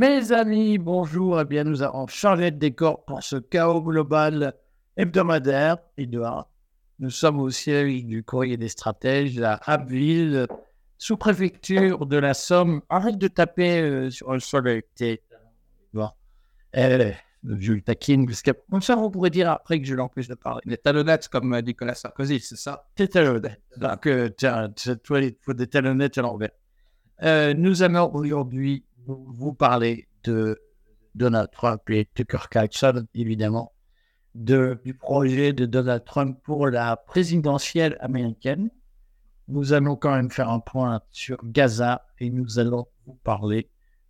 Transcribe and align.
Mes 0.00 0.32
amis, 0.32 0.78
bonjour. 0.78 1.42
Eh 1.42 1.44
bien, 1.44 1.62
nous 1.62 1.82
avons 1.82 2.06
changé 2.06 2.50
de 2.50 2.56
décor 2.56 3.04
pour 3.04 3.22
ce 3.22 3.36
chaos 3.36 3.82
global 3.82 4.54
hebdomadaire, 4.96 5.76
Edouard. 5.98 6.48
Nous 7.00 7.10
sommes 7.10 7.38
au 7.38 7.50
siège 7.50 8.06
du 8.06 8.24
courrier 8.24 8.56
des 8.56 8.70
stratèges 8.70 9.38
à 9.42 9.60
Abbeville, 9.66 10.46
sous-préfecture 10.96 12.06
de 12.06 12.16
la 12.16 12.32
Somme. 12.32 12.80
Arrête 12.88 13.18
de 13.18 13.28
taper 13.28 13.82
euh, 13.82 14.08
sur 14.08 14.32
le 14.32 14.40
sol 14.40 14.68
avec 14.68 14.94
tes. 14.94 15.20
Bon. 15.92 16.08
Euh, 16.78 17.12
je 17.58 17.74
le 17.74 17.82
taquine, 17.82 18.24
parce 18.24 18.40
que 18.40 18.52
comme 18.70 18.80
ça, 18.80 18.96
on 18.96 19.10
pourrait 19.10 19.28
dire 19.28 19.50
après 19.50 19.82
que 19.82 19.86
je 19.86 19.94
l'empêche 19.94 20.28
de 20.28 20.34
parler. 20.34 20.62
Les 20.64 20.78
talonnettes 20.78 21.28
comme 21.28 21.52
euh, 21.52 21.60
Nicolas 21.60 21.94
Sarkozy, 21.94 22.40
c'est 22.40 22.56
ça? 22.56 22.88
Tes 22.94 23.06
talonnettes. 23.06 23.60
Donc, 23.76 24.06
euh, 24.06 24.30
tiens, 24.34 24.72
toi, 25.04 25.20
il 25.20 25.36
faut 25.42 25.52
des 25.52 25.66
talonnettes 25.66 26.16
à 26.16 26.22
l'envers. 26.22 26.52
Euh, 27.22 27.52
nous 27.52 27.82
allons 27.82 28.10
aujourd'hui 28.14 28.84
vous 29.14 29.52
parler 29.52 30.08
de 30.24 30.60
Donald 31.14 31.50
Trump 31.52 31.82
et 31.90 32.08
Tucker 32.14 32.48
Carlson, 32.50 33.06
évidemment, 33.14 33.72
de, 34.34 34.80
du 34.84 34.94
projet 34.94 35.52
de 35.52 35.66
Donald 35.66 36.04
Trump 36.04 36.38
pour 36.42 36.68
la 36.68 36.96
présidentielle 36.96 37.96
américaine. 38.00 38.70
Nous 39.48 39.72
allons 39.72 39.96
quand 39.96 40.14
même 40.14 40.30
faire 40.30 40.48
un 40.48 40.60
point 40.60 41.00
sur 41.10 41.38
Gaza 41.44 42.06
et 42.18 42.30
nous 42.30 42.58
allons 42.58 42.86
vous 43.06 43.18
parler 43.24 43.68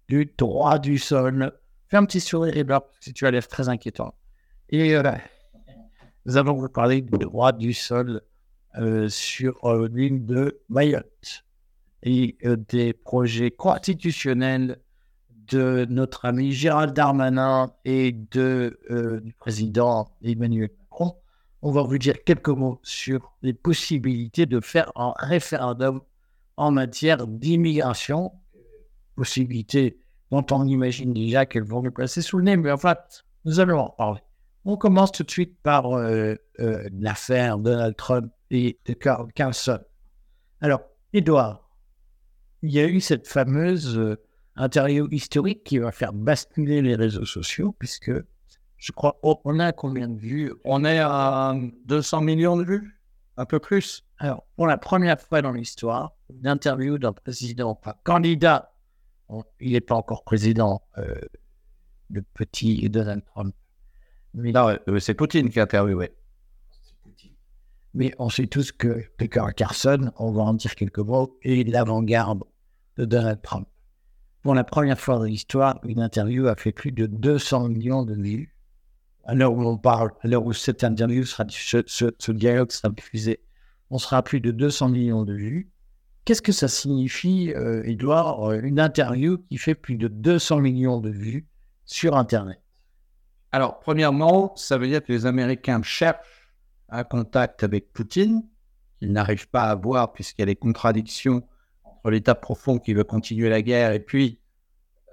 du 0.08 0.32
droit 0.36 0.78
du 0.78 0.98
sol. 0.98 1.52
Fais 1.88 1.96
un 1.96 2.04
petit 2.04 2.20
sourire, 2.20 2.56
Edouard, 2.56 2.86
parce 2.86 3.12
tu 3.14 3.26
as 3.26 3.30
l'air 3.30 3.46
très 3.48 3.68
inquiétant. 3.68 4.14
Et 4.68 4.94
euh, 4.94 5.02
nous 6.26 6.36
allons 6.36 6.54
vous 6.54 6.68
parler 6.68 7.00
du 7.00 7.18
droit 7.18 7.52
du 7.52 7.72
sol 7.72 8.20
euh, 8.76 9.08
sur 9.08 9.64
euh, 9.64 9.88
l'île 9.88 10.26
de 10.26 10.60
Mayotte 10.68 11.44
et 12.02 12.36
euh, 12.44 12.56
des 12.68 12.92
projets 12.92 13.50
constitutionnels 13.50 14.78
de 15.50 15.86
notre 15.90 16.24
ami 16.24 16.52
Gérald 16.52 16.94
Darmanin 16.94 17.72
et 17.84 18.12
de, 18.12 18.78
euh, 18.90 19.20
du 19.20 19.32
président 19.34 20.08
Emmanuel 20.22 20.70
Macron. 20.78 21.16
On 21.62 21.72
va 21.72 21.82
vous 21.82 21.98
dire 21.98 22.22
quelques 22.24 22.48
mots 22.48 22.80
sur 22.82 23.36
les 23.42 23.52
possibilités 23.52 24.46
de 24.46 24.60
faire 24.60 24.92
un 24.96 25.12
référendum 25.18 26.00
en 26.56 26.70
matière 26.70 27.26
d'immigration. 27.26 28.32
Possibilités 29.16 29.98
dont 30.30 30.46
on 30.52 30.64
imagine 30.66 31.12
déjà 31.12 31.44
qu'elles 31.44 31.64
vont 31.64 31.82
nous 31.82 31.90
passer 31.90 32.22
sous 32.22 32.38
le 32.38 32.44
nez, 32.44 32.56
mais 32.56 32.70
enfin, 32.70 32.94
nous 33.44 33.60
allons 33.60 33.80
en 33.80 33.90
parler. 33.90 34.20
On 34.64 34.76
commence 34.76 35.10
tout 35.10 35.24
de 35.24 35.30
suite 35.30 35.60
par 35.62 35.86
euh, 35.92 36.34
euh, 36.60 36.88
l'affaire 36.92 37.58
Donald 37.58 37.96
Trump 37.96 38.32
et 38.50 38.78
de 38.86 38.92
Carl 38.92 39.32
Carlson. 39.32 39.80
Alors, 40.60 40.82
Edouard, 41.12 41.68
il 42.62 42.70
y 42.70 42.78
a 42.78 42.86
eu 42.86 43.00
cette 43.00 43.26
fameuse 43.26 44.16
interview 44.56 45.08
historique 45.10 45.64
qui 45.64 45.78
va 45.78 45.92
faire 45.92 46.12
basculer 46.12 46.82
les 46.82 46.94
réseaux 46.94 47.24
sociaux, 47.24 47.74
puisque 47.78 48.12
je 48.76 48.92
crois, 48.92 49.18
oh, 49.22 49.40
on 49.44 49.60
a 49.60 49.72
combien 49.72 50.08
de 50.08 50.18
vues? 50.18 50.52
On 50.64 50.84
est 50.84 51.00
à 51.00 51.54
200 51.84 52.22
millions 52.22 52.56
de 52.56 52.64
vues 52.64 52.98
Un 53.36 53.44
peu 53.44 53.60
plus 53.60 54.04
Alors, 54.18 54.46
pour 54.56 54.66
la 54.66 54.78
première 54.78 55.20
fois 55.20 55.42
dans 55.42 55.52
l'histoire, 55.52 56.16
une 56.30 56.46
interview 56.46 56.98
d'un 56.98 57.12
président, 57.12 57.78
enfin, 57.78 57.94
candidat, 58.04 58.72
il 59.60 59.72
n'est 59.72 59.80
pas 59.80 59.94
encore 59.94 60.24
président, 60.24 60.82
euh, 60.96 61.14
le 62.10 62.22
petit 62.22 62.88
Donald 62.88 63.22
Trump. 63.26 63.54
Mais, 64.34 64.52
Non, 64.52 64.76
euh, 64.88 64.98
c'est 64.98 65.14
Poutine 65.14 65.50
qui 65.50 65.60
a 65.60 65.64
interviewé. 65.64 66.12
mais 67.92 68.14
on 68.18 68.30
sait 68.30 68.46
tous 68.46 68.72
que 68.72 69.04
Tucker 69.18 69.46
Carlson, 69.56 70.10
on 70.16 70.32
va 70.32 70.42
en 70.42 70.54
dire 70.54 70.74
quelques 70.74 71.00
mots, 71.00 71.38
est 71.42 71.68
l'avant-garde 71.68 72.44
de 72.96 73.04
Donald 73.04 73.42
Trump. 73.42 73.68
Pour 74.42 74.54
la 74.54 74.64
première 74.64 74.98
fois 74.98 75.18
dans 75.18 75.24
l'histoire, 75.24 75.78
une 75.84 76.00
interview 76.00 76.46
a 76.46 76.56
fait 76.56 76.72
plus 76.72 76.92
de 76.92 77.06
200 77.06 77.68
millions 77.68 78.04
de 78.04 78.14
vues. 78.14 78.54
À 79.24 79.34
l'heure 79.34 79.52
où 79.52 79.62
on 79.62 79.76
parle, 79.76 80.12
à 80.22 80.28
l'heure 80.28 80.44
où 80.46 80.52
cette 80.52 80.82
interview 80.82 81.24
sera, 81.24 81.44
ce, 81.50 81.82
ce- 81.86 82.32
dialogue 82.32 82.72
sera 82.72 82.88
diffusé, 82.88 83.40
on 83.90 83.98
sera 83.98 84.18
à 84.18 84.22
plus 84.22 84.40
de 84.40 84.50
200 84.50 84.88
millions 84.88 85.24
de 85.24 85.34
vues. 85.34 85.70
Qu'est-ce 86.24 86.42
que 86.42 86.52
ça 86.52 86.68
signifie, 86.68 87.52
euh, 87.54 87.82
Edouard, 87.84 88.50
euh, 88.50 88.60
une 88.62 88.80
interview 88.80 89.38
qui 89.38 89.58
fait 89.58 89.74
plus 89.74 89.96
de 89.96 90.08
200 90.08 90.60
millions 90.60 91.00
de 91.00 91.10
vues 91.10 91.46
sur 91.84 92.16
Internet? 92.16 92.60
Alors, 93.52 93.80
premièrement, 93.80 94.54
ça 94.56 94.78
veut 94.78 94.86
dire 94.86 95.02
que 95.02 95.12
les 95.12 95.26
Américains 95.26 95.82
cherchent 95.82 96.48
un 96.88 97.04
contact 97.04 97.62
avec 97.62 97.92
Poutine, 97.92 98.42
qu'ils 98.98 99.12
n'arrivent 99.12 99.48
pas 99.48 99.64
à 99.64 99.70
avoir 99.70 100.12
puisqu'il 100.12 100.42
y 100.42 100.44
a 100.44 100.46
des 100.46 100.56
contradictions 100.56 101.46
l'État 102.08 102.34
profond 102.34 102.78
qui 102.78 102.94
veut 102.94 103.04
continuer 103.04 103.48
la 103.48 103.62
guerre 103.62 103.92
et 103.92 104.00
puis 104.00 104.40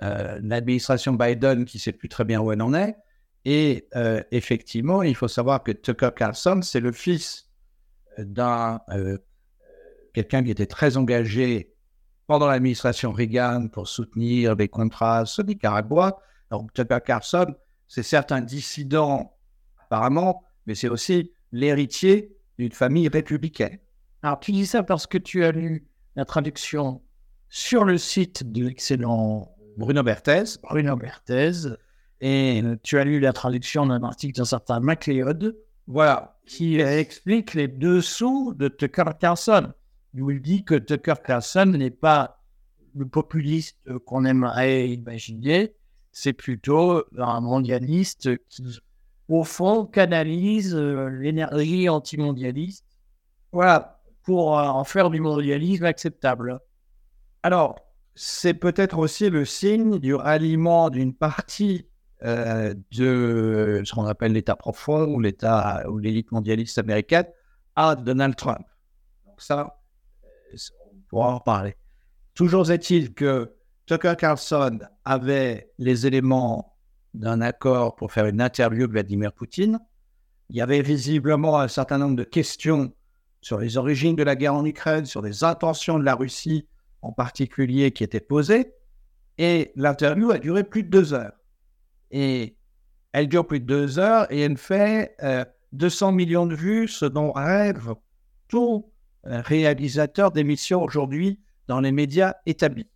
euh, 0.03 0.39
l'administration 0.41 1.13
Biden 1.13 1.65
qui 1.65 1.77
ne 1.77 1.81
sait 1.81 1.91
plus 1.91 2.09
très 2.09 2.23
bien 2.23 2.39
où 2.39 2.51
elle 2.51 2.61
en 2.61 2.73
est. 2.73 2.95
Et 3.45 3.87
euh, 3.95 4.21
effectivement, 4.31 5.03
il 5.03 5.15
faut 5.15 5.27
savoir 5.27 5.63
que 5.63 5.71
Tucker 5.71 6.11
Carlson, 6.15 6.61
c'est 6.61 6.79
le 6.79 6.91
fils 6.91 7.49
d'un 8.17 8.79
euh, 8.89 9.17
quelqu'un 10.13 10.43
qui 10.43 10.51
était 10.51 10.65
très 10.65 10.97
engagé 10.97 11.73
pendant 12.27 12.47
l'administration 12.47 13.11
Reagan 13.11 13.67
pour 13.69 13.87
soutenir 13.87 14.55
les 14.55 14.67
contrats 14.67 15.23
au 15.23 15.43
Nicaragua. 15.43 16.19
Donc 16.51 16.73
Tucker 16.73 16.99
Carlson, 17.05 17.55
c'est 17.87 18.03
certes 18.03 18.31
un 18.31 18.41
dissident 18.41 19.33
apparemment, 19.79 20.43
mais 20.65 20.75
c'est 20.75 20.89
aussi 20.89 21.31
l'héritier 21.51 22.35
d'une 22.59 22.71
famille 22.71 23.07
républicaine. 23.07 23.79
Alors, 24.23 24.39
tu 24.39 24.51
dis 24.51 24.65
ça 24.65 24.83
parce 24.83 25.07
que 25.07 25.17
tu 25.17 25.45
as 25.45 25.51
lu 25.51 25.87
la 26.17 26.25
traduction 26.25 27.01
sur 27.47 27.85
le 27.85 27.97
site 27.97 28.51
de 28.51 28.65
l'excellent 28.65 29.55
Bruno 29.77 30.01
Berthez, 30.01 30.57
Bruno 30.63 30.95
Berthez. 30.97 31.69
Et 32.19 32.63
tu 32.81 32.97
as 32.97 33.03
lu 33.03 33.19
la 33.19 33.31
traduction 33.31 33.85
d'un 33.85 34.01
article 34.01 34.35
d'un 34.35 34.45
certain 34.45 34.79
MacLeod. 34.79 35.55
Voilà, 35.85 36.39
qui 36.47 36.79
explique 36.79 37.53
les 37.53 37.67
dessous 37.67 38.55
de 38.55 38.67
Tucker 38.67 39.11
Carlson. 39.19 39.71
Où 40.15 40.31
il 40.31 40.41
dit 40.41 40.65
que 40.65 40.73
Tucker 40.73 41.13
Carlson 41.23 41.67
n'est 41.67 41.91
pas 41.91 42.43
le 42.95 43.05
populiste 43.05 43.77
qu'on 44.05 44.25
aimerait 44.25 44.89
imaginer, 44.89 45.75
c'est 46.11 46.33
plutôt 46.33 47.03
un 47.15 47.41
mondialiste 47.41 48.35
qui, 48.49 48.79
au 49.29 49.43
fond, 49.43 49.85
canalise 49.85 50.73
euh, 50.73 51.09
l'énergie 51.09 51.87
antimondialiste. 51.87 52.85
Voilà, 53.51 53.96
pour 54.27 54.59
euh, 54.59 54.63
en 54.65 54.83
faire 54.83 55.09
du 55.09 55.21
mondialisme 55.21 55.85
acceptable. 55.85 56.59
Alors, 57.43 57.79
c'est 58.13 58.53
peut-être 58.53 58.97
aussi 58.97 59.29
le 59.29 59.45
signe 59.45 59.99
du 59.99 60.13
ralliement 60.15 60.89
d'une 60.89 61.13
partie 61.13 61.87
euh, 62.23 62.73
de 62.91 63.81
ce 63.85 63.95
qu'on 63.95 64.03
appelle 64.03 64.33
l'État 64.33 64.57
profond 64.57 65.05
ou 65.05 65.21
l'État 65.21 65.85
ou 65.89 65.97
l'élite 65.97 66.33
mondialiste 66.33 66.77
américaine 66.77 67.27
à 67.77 67.95
Donald 67.95 68.35
Trump. 68.35 68.65
Donc 69.25 69.41
ça, 69.41 69.79
on 70.53 70.99
pourra 71.07 71.35
en 71.35 71.39
parler. 71.39 71.77
Toujours 72.33 72.69
est-il 72.69 73.13
que 73.13 73.55
Tucker 73.85 74.15
Carlson 74.17 74.79
avait 75.05 75.71
les 75.77 76.05
éléments 76.05 76.75
d'un 77.13 77.39
accord 77.39 77.95
pour 77.95 78.11
faire 78.11 78.25
une 78.25 78.41
interview 78.41 78.87
de 78.87 78.91
Vladimir 78.91 79.31
Poutine. 79.31 79.79
Il 80.49 80.57
y 80.57 80.61
avait 80.61 80.81
visiblement 80.81 81.61
un 81.61 81.69
certain 81.69 81.97
nombre 81.97 82.17
de 82.17 82.25
questions 82.25 82.91
sur 83.41 83.59
les 83.59 83.77
origines 83.77 84.15
de 84.15 84.23
la 84.23 84.35
guerre 84.35 84.55
en 84.55 84.65
Ukraine, 84.65 85.05
sur 85.05 85.21
les 85.21 85.43
intentions 85.43 85.99
de 85.99 86.03
la 86.03 86.15
Russie 86.15 86.67
en 87.01 87.11
particulier 87.11 87.91
qui 87.91 88.03
étaient 88.03 88.19
posées. 88.19 88.73
Et 89.37 89.71
l'interview 89.75 90.31
a 90.31 90.39
duré 90.39 90.63
plus 90.63 90.83
de 90.83 90.89
deux 90.89 91.13
heures. 91.13 91.33
Et 92.11 92.57
elle 93.11 93.27
dure 93.27 93.45
plus 93.45 93.59
de 93.59 93.65
deux 93.65 93.99
heures 93.99 94.31
et 94.31 94.41
elle 94.41 94.57
fait 94.57 95.15
euh, 95.23 95.45
200 95.73 96.11
millions 96.11 96.45
de 96.45 96.55
vues, 96.55 96.87
ce 96.87 97.05
dont 97.05 97.31
rêve 97.31 97.93
tout 98.47 98.91
euh, 99.25 99.41
réalisateur 99.41 100.31
d'émissions 100.31 100.83
aujourd'hui 100.83 101.39
dans 101.67 101.81
les 101.81 101.91
médias 101.91 102.35
établis. 102.45 102.87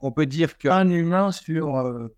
On 0.00 0.12
peut 0.12 0.26
dire 0.26 0.56
que 0.56 0.68
Un 0.68 0.88
humain 0.90 1.32
sur 1.32 1.76
euh, 1.76 2.14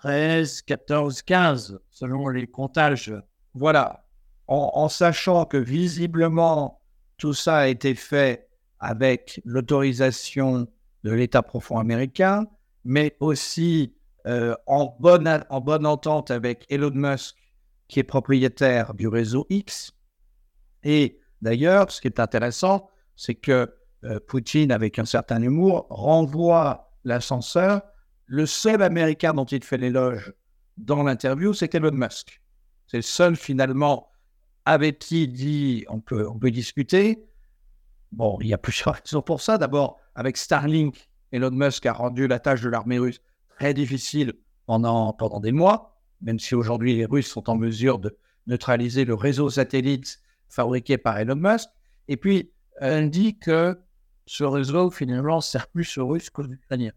13, 0.00 0.62
14, 0.62 1.22
15, 1.22 1.78
selon 1.90 2.28
les 2.28 2.46
comptages. 2.46 3.12
voilà, 3.54 4.04
en 4.48 4.88
sachant 4.88 5.44
que 5.44 5.56
visiblement 5.56 6.80
tout 7.18 7.34
ça 7.34 7.58
a 7.58 7.66
été 7.68 7.94
fait 7.94 8.48
avec 8.78 9.40
l'autorisation 9.44 10.68
de 11.04 11.10
l'État 11.10 11.42
profond 11.42 11.78
américain, 11.78 12.46
mais 12.84 13.16
aussi 13.20 13.94
euh, 14.26 14.54
en, 14.66 14.96
bonne, 15.00 15.44
en 15.50 15.60
bonne 15.60 15.86
entente 15.86 16.30
avec 16.30 16.66
Elon 16.68 16.90
Musk, 16.92 17.36
qui 17.88 18.00
est 18.00 18.04
propriétaire 18.04 18.94
du 18.94 19.08
réseau 19.08 19.46
X. 19.50 19.92
Et 20.82 21.20
d'ailleurs, 21.40 21.90
ce 21.90 22.00
qui 22.00 22.08
est 22.08 22.20
intéressant, 22.20 22.90
c'est 23.14 23.34
que 23.34 23.72
euh, 24.04 24.20
Poutine, 24.26 24.72
avec 24.72 24.98
un 24.98 25.04
certain 25.04 25.40
humour, 25.40 25.86
renvoie 25.88 26.92
l'ascenseur. 27.04 27.82
Le 28.26 28.46
seul 28.46 28.82
Américain 28.82 29.32
dont 29.32 29.44
il 29.44 29.62
fait 29.62 29.78
l'éloge 29.78 30.32
dans 30.76 31.02
l'interview, 31.02 31.54
c'est 31.54 31.74
Elon 31.74 31.92
Musk. 31.92 32.42
C'est 32.88 32.98
le 32.98 33.02
seul 33.02 33.36
finalement 33.36 34.10
il 34.66 35.32
dit 35.32 35.84
on 35.88 36.00
peut, 36.00 36.28
on 36.28 36.38
peut 36.38 36.50
discuter. 36.50 37.24
Bon, 38.12 38.38
il 38.40 38.48
y 38.48 38.54
a 38.54 38.58
plusieurs 38.58 38.94
raisons 39.04 39.22
pour 39.22 39.40
ça. 39.40 39.58
D'abord, 39.58 39.98
avec 40.14 40.36
Starlink, 40.36 41.08
Elon 41.32 41.50
Musk 41.50 41.86
a 41.86 41.92
rendu 41.92 42.26
la 42.26 42.38
tâche 42.38 42.62
de 42.62 42.68
l'armée 42.68 42.98
russe 42.98 43.20
très 43.58 43.74
difficile 43.74 44.34
pendant, 44.66 45.12
pendant 45.12 45.40
des 45.40 45.52
mois, 45.52 46.00
même 46.20 46.38
si 46.38 46.54
aujourd'hui 46.54 46.96
les 46.96 47.06
Russes 47.06 47.28
sont 47.28 47.48
en 47.48 47.56
mesure 47.56 47.98
de 47.98 48.16
neutraliser 48.46 49.04
le 49.04 49.14
réseau 49.14 49.50
satellite 49.50 50.20
fabriqué 50.48 50.98
par 50.98 51.18
Elon 51.18 51.36
Musk. 51.36 51.68
Et 52.08 52.16
puis, 52.16 52.52
elle 52.80 53.10
dit 53.10 53.38
que 53.38 53.78
ce 54.26 54.44
réseau, 54.44 54.90
finalement, 54.90 55.40
sert 55.40 55.68
plus 55.68 55.98
aux 55.98 56.08
Russes 56.08 56.30
qu'aux 56.30 56.46
Ukrainiens. 56.46 56.92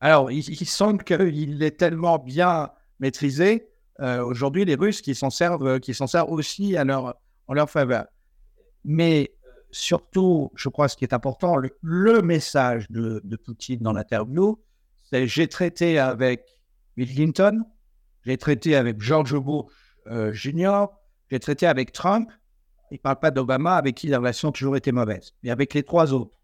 Alors, 0.00 0.30
il, 0.30 0.66
semble 0.66 1.04
qu'il 1.04 1.62
est 1.62 1.78
tellement 1.78 2.18
bien 2.18 2.70
maîtrisé, 3.00 3.69
euh, 4.00 4.24
aujourd'hui, 4.24 4.64
les 4.64 4.74
Russes 4.74 5.02
qui 5.02 5.14
s'en 5.14 5.30
servent, 5.30 5.80
qui 5.80 5.94
s'en 5.94 6.06
servent 6.06 6.30
aussi 6.30 6.76
en 6.78 7.54
leur 7.54 7.70
faveur. 7.70 8.06
Mais 8.84 9.34
surtout, 9.70 10.50
je 10.54 10.68
crois, 10.68 10.88
ce 10.88 10.96
qui 10.96 11.04
est 11.04 11.14
important, 11.14 11.56
le, 11.56 12.22
message 12.22 12.90
de, 12.90 13.20
Poutine 13.44 13.80
dans 13.80 13.92
l'interview, 13.92 14.58
c'est 15.10 15.26
j'ai 15.26 15.48
traité 15.48 15.98
avec 15.98 16.44
Bill 16.96 17.12
Clinton, 17.12 17.64
j'ai 18.24 18.36
traité 18.36 18.76
avec 18.76 19.00
George 19.00 19.36
Bush 19.36 19.66
euh, 20.06 20.32
Jr., 20.32 20.86
j'ai 21.30 21.38
traité 21.38 21.66
avec 21.66 21.92
Trump. 21.92 22.30
Il 22.90 22.94
ne 22.94 22.98
parle 22.98 23.20
pas 23.20 23.30
d'Obama, 23.30 23.76
avec 23.76 23.96
qui 23.96 24.08
la 24.08 24.18
relation 24.18 24.48
a 24.48 24.52
toujours 24.52 24.76
été 24.76 24.90
mauvaise. 24.90 25.32
Mais 25.42 25.50
avec 25.50 25.74
les 25.74 25.84
trois 25.84 26.12
autres, 26.12 26.36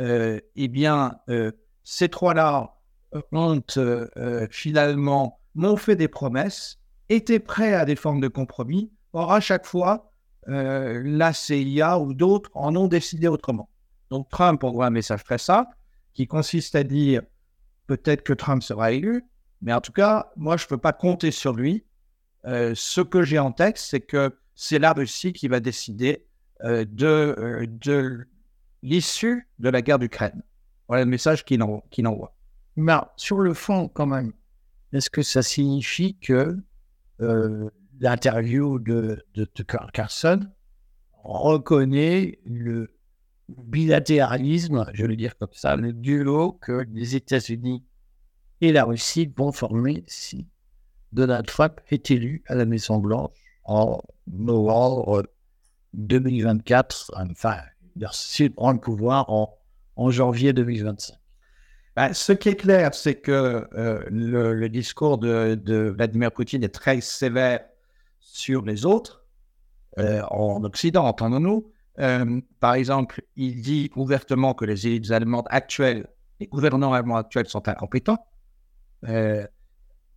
euh, 0.00 0.40
eh 0.56 0.68
bien, 0.68 1.18
euh, 1.28 1.52
ces 1.84 2.08
trois-là 2.08 2.74
ont 3.32 3.62
finalement 4.50 5.40
m'ont 5.54 5.76
fait 5.76 5.96
des 5.96 6.08
promesses, 6.08 6.77
étaient 7.08 7.40
prêts 7.40 7.74
à 7.74 7.84
des 7.84 7.96
formes 7.96 8.20
de 8.20 8.28
compromis. 8.28 8.90
Or, 9.12 9.32
à 9.32 9.40
chaque 9.40 9.66
fois, 9.66 10.12
la 10.46 11.32
CIA 11.32 11.98
ou 11.98 12.14
d'autres 12.14 12.50
en 12.54 12.74
ont 12.76 12.88
décidé 12.88 13.28
autrement. 13.28 13.68
Donc, 14.10 14.28
Trump 14.30 14.64
envoie 14.64 14.86
un 14.86 14.90
message 14.90 15.24
très 15.24 15.38
simple 15.38 15.70
qui 16.14 16.26
consiste 16.26 16.74
à 16.74 16.84
dire 16.84 17.22
peut-être 17.86 18.22
que 18.22 18.32
Trump 18.32 18.62
sera 18.62 18.92
élu, 18.92 19.24
mais 19.62 19.72
en 19.72 19.80
tout 19.80 19.92
cas, 19.92 20.30
moi, 20.36 20.56
je 20.56 20.64
ne 20.64 20.68
peux 20.68 20.78
pas 20.78 20.92
compter 20.92 21.30
sur 21.30 21.52
lui. 21.52 21.84
Euh, 22.44 22.72
ce 22.74 23.00
que 23.00 23.22
j'ai 23.22 23.38
en 23.38 23.52
tête, 23.52 23.78
c'est 23.78 24.00
que 24.00 24.36
c'est 24.54 24.78
la 24.78 24.92
Russie 24.92 25.32
qui 25.32 25.48
va 25.48 25.60
décider 25.60 26.26
euh, 26.64 26.84
de, 26.88 27.06
euh, 27.06 27.66
de 27.66 28.26
l'issue 28.82 29.48
de 29.58 29.68
la 29.68 29.82
guerre 29.82 29.98
d'Ukraine. 29.98 30.42
Voilà 30.86 31.04
le 31.04 31.10
message 31.10 31.44
qu'il 31.44 31.62
envoie. 31.62 32.34
Mais 32.76 32.94
sur 33.16 33.38
le 33.38 33.54
fond, 33.54 33.88
quand 33.88 34.06
même, 34.06 34.32
est-ce 34.92 35.10
que 35.10 35.22
ça 35.22 35.42
signifie 35.42 36.16
que 36.18 36.56
l'interview 37.18 38.78
de, 38.78 39.24
de 39.34 39.44
Tucker 39.44 39.86
Carlson 39.92 40.40
reconnaît 41.24 42.38
le 42.44 42.94
bilatéralisme, 43.48 44.86
je 44.92 45.06
vais 45.06 45.16
dire 45.16 45.36
comme 45.38 45.52
ça, 45.52 45.76
le 45.76 45.92
duo 45.92 46.52
que 46.52 46.86
les 46.92 47.16
États-Unis 47.16 47.84
et 48.60 48.72
la 48.72 48.84
Russie 48.84 49.32
vont 49.36 49.52
former 49.52 50.04
si 50.06 50.46
Donald 51.12 51.46
Trump 51.46 51.80
est 51.90 52.10
élu 52.10 52.42
à 52.46 52.54
la 52.54 52.66
Maison-Blanche 52.66 53.30
en 53.64 54.00
novembre 54.26 55.24
2024, 55.94 57.12
enfin, 57.16 57.56
s'il 58.12 58.52
prend 58.52 58.72
le 58.72 58.78
pouvoir 58.78 59.30
en, 59.30 59.56
en 59.96 60.10
janvier 60.10 60.52
2025. 60.52 61.16
Ben, 61.98 62.14
ce 62.14 62.30
qui 62.30 62.50
est 62.50 62.54
clair, 62.54 62.94
c'est 62.94 63.16
que 63.16 63.66
euh, 63.74 64.04
le, 64.08 64.68
discours 64.68 65.18
de, 65.18 65.92
Vladimir 65.96 66.30
Poutine 66.30 66.62
est 66.62 66.72
très 66.72 67.00
sévère 67.00 67.58
sur 68.20 68.64
les 68.64 68.86
autres, 68.86 69.24
euh, 69.98 70.22
en 70.30 70.62
Occident, 70.62 71.04
entendons-nous. 71.06 71.72
Euh, 71.98 72.40
par 72.60 72.74
exemple, 72.74 73.22
il 73.34 73.62
dit 73.62 73.90
ouvertement 73.96 74.54
que 74.54 74.64
les 74.64 74.86
élites 74.86 75.10
allemandes 75.10 75.48
actuelles, 75.50 76.06
les 76.38 76.46
gouvernants 76.46 76.92
allemands 76.92 77.16
actuels 77.16 77.48
sont 77.48 77.66
incompétents. 77.68 78.24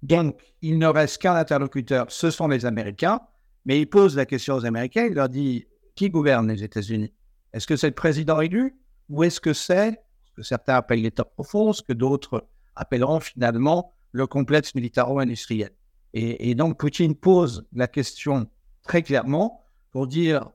Donc, 0.03 0.39
il 0.61 0.77
ne 0.77 0.85
reste 0.85 1.19
qu'un 1.19 1.33
interlocuteur, 1.33 2.05
ce 2.09 2.29
sont 2.29 2.47
les 2.47 2.67
Américains. 2.67 3.21
Mais 3.65 3.81
il 3.81 3.87
pose 3.87 4.15
la 4.15 4.27
question 4.27 4.53
aux 4.53 4.65
Américains, 4.67 5.05
il 5.05 5.15
leur 5.15 5.29
dit 5.29 5.65
qui 5.95 6.11
gouverne 6.11 6.47
les 6.47 6.63
États-Unis? 6.63 7.11
Est-ce 7.53 7.65
que 7.65 7.75
c'est 7.75 7.87
le 7.87 7.95
président 7.95 8.39
élu 8.39 8.77
ou 9.09 9.23
est-ce 9.23 9.41
que 9.41 9.53
c'est 9.53 9.93
ce 9.93 9.97
que 10.41 10.47
certains 10.47 10.75
appellent 10.75 11.01
l'État 11.01 11.23
profond, 11.23 11.71
ce 11.71 11.83
que 11.83 11.93
d'autres 11.93 12.47
appelleront 12.75 13.19
finalement 13.19 13.93
le 14.11 14.25
complexe 14.27 14.73
militaro-industriel 14.75 15.71
et, 16.13 16.55
donc, 16.55 16.77
Poutine 16.77 17.15
pose 17.15 17.65
la 17.73 17.87
question 17.87 18.47
très 18.83 19.01
clairement 19.01 19.63
pour 19.91 20.07
dire 20.07 20.49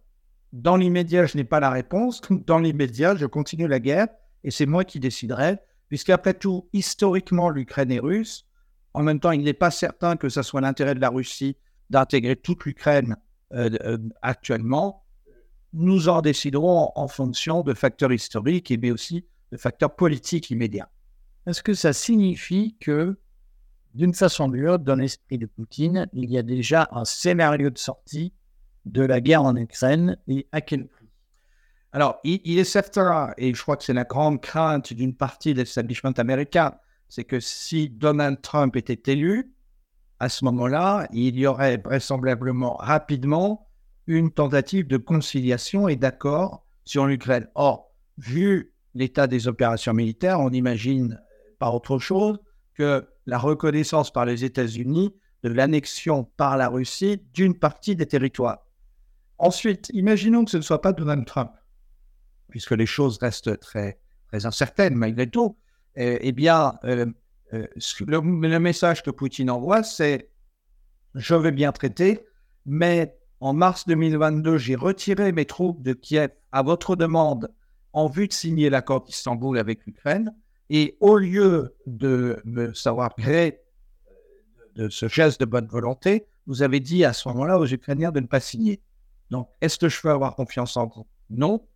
dans 0.52 0.76
l'immédiat, 0.76 1.26
je 1.26 1.36
n'ai 1.36 1.44
pas 1.44 1.60
la 1.60 1.70
réponse. 1.70 2.20
Dans 2.30 2.58
l'immédiat, 2.58 3.16
je 3.16 3.26
continue 3.26 3.66
la 3.66 3.80
guerre 3.80 4.08
et 4.44 4.50
c'est 4.50 4.66
moi 4.66 4.84
qui 4.84 5.00
déciderai 5.00 5.58
puisqu'après 5.88 6.34
tout, 6.34 6.68
historiquement, 6.72 7.48
l'Ukraine 7.48 7.90
est 7.90 8.00
russe. 8.00 8.46
En 8.92 9.02
même 9.02 9.20
temps, 9.20 9.30
il 9.30 9.42
n'est 9.42 9.52
pas 9.52 9.70
certain 9.70 10.16
que 10.16 10.28
ce 10.28 10.42
soit 10.42 10.60
l'intérêt 10.60 10.94
de 10.94 11.00
la 11.00 11.10
Russie 11.10 11.56
d'intégrer 11.90 12.36
toute 12.36 12.64
l'Ukraine 12.64 13.16
euh, 13.52 13.70
euh, 13.82 13.98
actuellement. 14.22 15.04
Nous 15.72 16.08
en 16.08 16.22
déciderons 16.22 16.90
en 16.96 17.08
fonction 17.08 17.62
de 17.62 17.72
facteurs 17.72 18.12
historiques, 18.12 18.72
mais 18.82 18.90
aussi 18.90 19.24
de 19.52 19.56
facteurs 19.56 19.94
politiques 19.94 20.50
immédiats. 20.50 20.90
Est-ce 21.46 21.62
que 21.62 21.74
ça 21.74 21.92
signifie 21.92 22.76
que, 22.80 23.18
d'une 23.94 24.14
façon 24.14 24.48
ou 24.48 24.52
d'une 24.52 24.68
autre, 24.68 24.84
dans 24.84 24.96
l'esprit 24.96 25.38
de 25.38 25.46
Poutine, 25.46 26.08
il 26.12 26.30
y 26.30 26.38
a 26.38 26.42
déjà 26.42 26.88
un 26.92 27.04
scénario 27.04 27.70
de 27.70 27.78
sortie 27.78 28.32
de 28.84 29.02
la 29.02 29.20
guerre 29.20 29.42
en 29.42 29.56
Ukraine 29.56 30.18
et 30.28 30.46
à 30.52 30.60
quel 30.60 30.86
prix? 30.86 31.08
Alors, 31.92 32.18
il, 32.24 32.58
est 32.58 32.64
certain, 32.64 33.32
et 33.38 33.54
je 33.54 33.62
crois 33.62 33.76
que 33.76 33.84
c'est 33.84 33.94
la 33.94 34.04
grande 34.04 34.42
crainte 34.42 34.92
d'une 34.92 35.14
partie 35.14 35.54
de 35.54 35.60
l'establishment 35.60 36.12
américain, 36.18 36.74
c'est 37.08 37.24
que 37.24 37.40
si 37.40 37.88
Donald 37.88 38.42
Trump 38.42 38.76
était 38.76 39.12
élu, 39.12 39.52
à 40.18 40.28
ce 40.28 40.44
moment-là, 40.44 41.08
il 41.12 41.38
y 41.38 41.46
aurait 41.46 41.78
vraisemblablement 41.78 42.74
rapidement 42.76 43.68
une 44.06 44.30
tentative 44.30 44.86
de 44.86 44.96
conciliation 44.96 45.88
et 45.88 45.96
d'accord 45.96 46.66
sur 46.84 47.06
l'Ukraine. 47.06 47.48
Or, 47.54 47.92
vu 48.18 48.72
l'état 48.96 49.26
des 49.26 49.48
opérations 49.48 49.92
militaires, 49.92 50.40
on 50.40 50.50
imagine 50.50 51.20
pas 51.58 51.70
autre 51.70 51.98
chose 51.98 52.38
que 52.74 53.06
la 53.26 53.38
reconnaissance 53.38 54.12
par 54.12 54.24
les 54.24 54.44
États-Unis 54.44 55.14
de 55.42 55.48
l'annexion 55.48 56.24
par 56.36 56.56
la 56.56 56.68
Russie 56.68 57.22
d'une 57.32 57.58
partie 57.58 57.96
des 57.96 58.06
territoires. 58.06 58.64
Ensuite, 59.38 59.90
imaginons 59.92 60.44
que 60.44 60.50
ce 60.50 60.56
ne 60.56 60.62
soit 60.62 60.80
pas 60.80 60.92
Donald 60.92 61.26
Trump 61.26 61.50
puisque 62.48 62.72
les 62.72 62.86
choses 62.86 63.18
restent 63.18 63.58
très, 63.60 63.98
incertaines 64.32 64.94
malgré 64.94 65.28
tout, 65.28 65.56
eh, 65.94 66.18
eh 66.20 66.32
bien, 66.32 66.74
euh, 66.84 67.06
euh, 67.54 67.66
le, 68.06 68.58
message 68.58 69.02
que 69.02 69.10
Poutine 69.10 69.50
envoie, 69.50 69.82
c'est 69.82 70.30
je 71.14 71.34
vais 71.34 71.52
bien 71.52 71.72
traiter, 71.72 72.20
mais 72.66 73.16
en 73.40 73.54
mars 73.54 73.86
2022, 73.86 74.58
j'ai 74.58 74.74
retiré 74.74 75.32
mes 75.32 75.46
troupes 75.46 75.82
de 75.82 75.94
Kiev 75.94 76.30
à 76.52 76.62
votre 76.62 76.96
demande 76.96 77.50
en 77.96 78.08
vue 78.08 78.28
de 78.28 78.32
signer 78.34 78.68
l'accord 78.68 79.02
d'Istanbul 79.02 79.58
avec 79.58 79.86
l'Ukraine. 79.86 80.34
Et 80.68 80.98
au 81.00 81.16
lieu 81.16 81.74
de 81.86 82.42
me 82.44 82.74
savoir 82.74 83.14
gré 83.16 83.62
de 84.74 84.90
ce 84.90 85.08
geste 85.08 85.40
de 85.40 85.46
bonne 85.46 85.66
volonté, 85.66 86.26
vous 86.46 86.62
avez 86.62 86.78
dit 86.78 87.06
à 87.06 87.14
ce 87.14 87.26
moment-là 87.28 87.58
aux 87.58 87.66
Ukrainiens 87.66 88.12
de 88.12 88.20
ne 88.20 88.26
pas 88.26 88.38
signer. 88.38 88.82
Donc, 89.30 89.48
est-ce 89.62 89.78
que 89.78 89.88
je 89.88 89.98
peux 89.98 90.10
avoir 90.10 90.34
confiance 90.36 90.76
en 90.76 90.88
vous? 90.88 91.06
Non. 91.30 91.66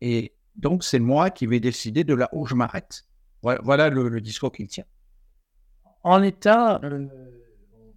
Et 0.00 0.32
donc, 0.56 0.82
c'est 0.82 0.98
moi 0.98 1.28
qui 1.28 1.46
vais 1.46 1.60
décider 1.60 2.04
de 2.04 2.14
là 2.14 2.30
où 2.32 2.46
je 2.46 2.54
m'arrête. 2.54 3.04
Voilà, 3.42 3.90
le, 3.90 4.20
discours 4.22 4.52
qu'il 4.52 4.68
tient. 4.68 4.86
En 6.02 6.22
état, 6.22 6.80
euh, 6.84 7.06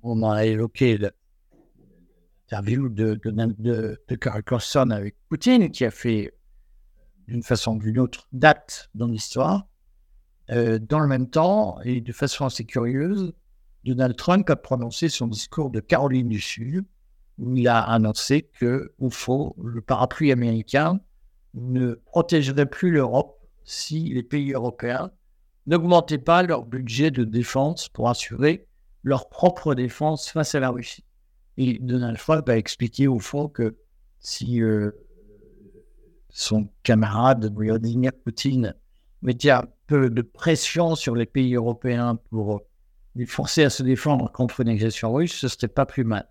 on 0.03 0.29
a 0.29 0.45
évoqué 0.45 0.97
l'interview 0.97 2.89
de, 2.89 3.15
de, 3.23 3.31
de, 3.57 4.91
avec 4.91 5.15
Poutine, 5.29 5.71
qui 5.71 5.85
a 5.85 5.91
fait, 5.91 6.33
d'une 7.29 7.43
façon 7.43 7.75
ou 7.75 7.79
d'une 7.79 7.99
autre, 7.99 8.27
date 8.31 8.89
dans 8.95 9.07
l'histoire. 9.07 9.67
Euh, 10.49 10.79
dans 10.79 10.99
le 10.99 11.07
même 11.07 11.29
temps, 11.29 11.79
et 11.83 12.01
de 12.01 12.11
façon 12.11 12.45
assez 12.45 12.65
curieuse, 12.65 13.33
Donald 13.85 14.15
Trump 14.15 14.49
a 14.49 14.55
prononcé 14.55 15.09
son 15.09 15.27
discours 15.27 15.69
de 15.69 15.79
Caroline 15.79 16.27
du 16.27 16.41
Sud, 16.41 16.85
où 17.37 17.55
il 17.55 17.67
a 17.67 17.81
annoncé 17.81 18.49
que, 18.59 18.93
au 18.97 19.09
fond, 19.09 19.55
le 19.63 19.81
parapluie 19.81 20.31
américain 20.31 20.99
ne 21.53 21.93
protégerait 21.93 22.65
plus 22.65 22.91
l'Europe 22.91 23.39
si 23.63 24.09
les 24.09 24.23
pays 24.23 24.53
européens 24.53 25.11
n'augmentaient 25.67 26.17
pas 26.17 26.41
leur 26.41 26.65
budget 26.65 27.11
de 27.11 27.23
défense 27.23 27.89
pour 27.89 28.09
assurer 28.09 28.67
leur 29.03 29.29
propre 29.29 29.75
défense 29.75 30.29
face 30.29 30.55
à 30.55 30.59
la 30.59 30.71
Russie. 30.71 31.05
Et 31.57 31.77
Donald 31.79 32.17
Trump 32.17 32.49
a 32.49 32.57
expliqué 32.57 33.07
au 33.07 33.19
fond 33.19 33.47
que 33.47 33.77
si 34.19 34.61
euh, 34.61 34.91
son 36.29 36.69
camarade 36.83 37.53
Vladimir 37.55 38.11
Poutine 38.23 38.75
mettait 39.21 39.51
un 39.51 39.65
peu 39.87 40.09
de 40.09 40.21
pression 40.21 40.95
sur 40.95 41.15
les 41.15 41.25
pays 41.25 41.55
européens 41.55 42.15
pour 42.29 42.61
les 43.15 43.25
forcer 43.25 43.63
à 43.63 43.69
se 43.69 43.83
défendre 43.83 44.31
contre 44.31 44.61
une 44.61 44.69
agression 44.69 45.13
russe, 45.13 45.33
ce 45.33 45.47
serait 45.47 45.67
pas 45.67 45.85
plus 45.85 46.03
mal. 46.03 46.27